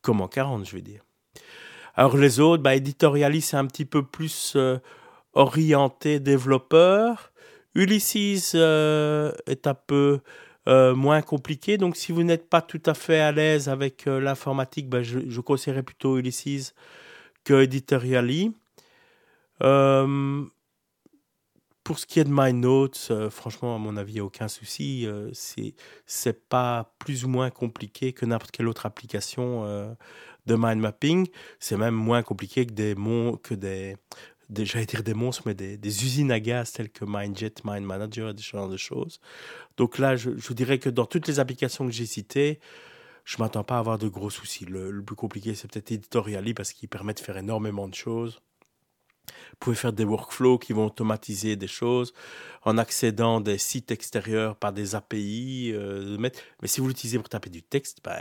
comme 0.00 0.22
en 0.22 0.28
40, 0.28 0.64
je 0.64 0.74
vais 0.74 0.80
dire. 0.80 1.02
Alors 1.94 2.16
les 2.16 2.40
autres, 2.40 2.62
bah, 2.62 2.72
c'est 2.78 3.56
un 3.58 3.66
petit 3.66 3.84
peu 3.84 4.02
plus 4.02 4.56
orienté 5.34 6.20
développeur. 6.20 7.32
Ulysses 7.74 8.52
euh, 8.54 9.32
est 9.46 9.66
un 9.66 9.74
peu 9.74 10.20
euh, 10.68 10.94
moins 10.94 11.22
compliqué. 11.22 11.78
Donc, 11.78 11.96
si 11.96 12.12
vous 12.12 12.22
n'êtes 12.22 12.48
pas 12.48 12.62
tout 12.62 12.82
à 12.86 12.94
fait 12.94 13.20
à 13.20 13.32
l'aise 13.32 13.68
avec 13.68 14.06
euh, 14.06 14.20
l'informatique, 14.20 14.88
ben, 14.88 15.02
je, 15.02 15.40
conseillerais 15.40 15.82
plutôt 15.82 16.18
Ulysses 16.18 16.74
que 17.44 17.62
Editorially. 17.62 18.52
pour 21.84 21.98
ce 21.98 22.06
qui 22.06 22.20
est 22.20 22.24
de 22.24 22.30
MyNotes, 22.30 23.12
franchement, 23.30 23.74
à 23.74 23.78
mon 23.78 23.96
avis, 23.96 24.12
il 24.12 24.16
n'y 24.16 24.20
a 24.20 24.24
aucun 24.24 24.48
souci. 24.48 25.06
c'est 25.32 25.74
c'est 26.04 26.48
pas 26.48 26.94
plus 26.98 27.24
ou 27.24 27.28
moins 27.28 27.48
compliqué 27.50 28.12
que 28.12 28.26
n'importe 28.26 28.50
quelle 28.50 28.68
autre 28.68 28.84
application 28.84 29.64
de 30.48 30.56
mind 30.56 30.80
mapping. 30.80 31.28
C'est 31.60 31.78
même 31.78 31.94
moins 31.94 32.22
compliqué 32.22 32.66
que 32.66 32.72
des, 32.72 32.94
que 33.42 33.54
des 33.54 33.96
j'allais 34.56 34.86
dire 34.86 35.02
des 35.02 35.14
monstres, 35.14 35.42
mais 35.46 35.54
des, 35.54 36.04
usines 36.04 36.32
à 36.32 36.40
gaz 36.40 36.72
telles 36.72 36.90
que 36.90 37.04
MindJet, 37.04 37.54
Mind 37.64 37.84
Manager, 37.84 38.34
des 38.34 38.42
genres 38.42 38.68
de 38.68 38.76
choses. 38.76 39.20
Donc 39.76 39.98
là, 39.98 40.16
je, 40.16 40.30
dirais 40.52 40.78
que 40.78 40.88
dans 40.88 41.06
toutes 41.06 41.28
les 41.28 41.40
applications 41.40 41.86
que 41.86 41.92
j'ai 41.92 42.06
citées, 42.06 42.60
je 43.24 43.36
ne 43.36 43.42
m'attends 43.42 43.64
pas 43.64 43.76
à 43.76 43.78
avoir 43.78 43.98
de 43.98 44.08
gros 44.08 44.30
soucis. 44.30 44.64
Le, 44.64 45.02
plus 45.02 45.16
compliqué, 45.16 45.54
c'est 45.54 45.70
peut-être 45.70 45.92
Editorially 45.92 46.54
parce 46.54 46.72
qu'il 46.72 46.88
permet 46.88 47.14
de 47.14 47.20
faire 47.20 47.36
énormément 47.36 47.88
de 47.88 47.94
choses. 47.94 48.40
Vous 49.26 49.56
pouvez 49.60 49.76
faire 49.76 49.92
des 49.92 50.04
workflows 50.04 50.58
qui 50.58 50.72
vont 50.72 50.86
automatiser 50.86 51.56
des 51.56 51.66
choses 51.66 52.14
en 52.62 52.78
accédant 52.78 53.42
des 53.42 53.58
sites 53.58 53.90
extérieurs 53.90 54.56
par 54.56 54.72
des 54.72 54.94
API. 54.94 55.72
Euh, 55.74 56.16
mais 56.18 56.32
si 56.64 56.80
vous 56.80 56.88
l'utilisez 56.88 57.18
pour 57.18 57.28
taper 57.28 57.50
du 57.50 57.62
texte, 57.62 57.98
ben, 58.02 58.20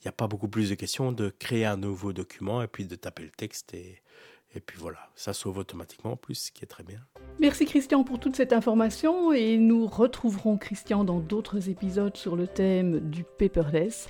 il 0.00 0.06
n'y 0.06 0.08
a 0.08 0.12
pas 0.12 0.28
beaucoup 0.28 0.48
plus 0.48 0.70
de 0.70 0.76
questions 0.76 1.10
de 1.10 1.30
créer 1.30 1.64
un 1.66 1.76
nouveau 1.76 2.12
document 2.12 2.62
et 2.62 2.68
puis 2.68 2.86
de 2.86 2.94
taper 2.94 3.24
le 3.24 3.30
texte 3.30 3.74
et, 3.74 4.00
et 4.54 4.60
puis 4.60 4.78
voilà, 4.80 4.98
ça 5.14 5.32
sauve 5.32 5.58
automatiquement 5.58 6.12
en 6.12 6.16
plus, 6.16 6.34
ce 6.34 6.52
qui 6.52 6.64
est 6.64 6.68
très 6.68 6.82
bien. 6.82 6.98
Merci 7.38 7.66
Christian 7.66 8.02
pour 8.02 8.18
toute 8.18 8.34
cette 8.36 8.52
information 8.52 9.32
et 9.32 9.56
nous 9.58 9.86
retrouverons 9.86 10.56
Christian 10.56 11.04
dans 11.04 11.20
d'autres 11.20 11.68
épisodes 11.68 12.16
sur 12.16 12.34
le 12.36 12.46
thème 12.46 12.98
du 13.10 13.24
paperless. 13.24 14.08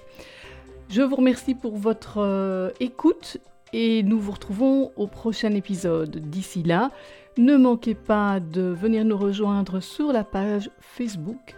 Je 0.88 1.02
vous 1.02 1.16
remercie 1.16 1.54
pour 1.54 1.76
votre 1.76 2.18
euh, 2.18 2.70
écoute 2.80 3.38
et 3.72 4.02
nous 4.02 4.18
vous 4.18 4.32
retrouvons 4.32 4.92
au 4.96 5.06
prochain 5.06 5.52
épisode. 5.52 6.16
D'ici 6.16 6.62
là, 6.62 6.90
ne 7.36 7.56
manquez 7.56 7.94
pas 7.94 8.40
de 8.40 8.62
venir 8.62 9.04
nous 9.04 9.16
rejoindre 9.16 9.80
sur 9.80 10.12
la 10.12 10.24
page 10.24 10.70
Facebook 10.80 11.54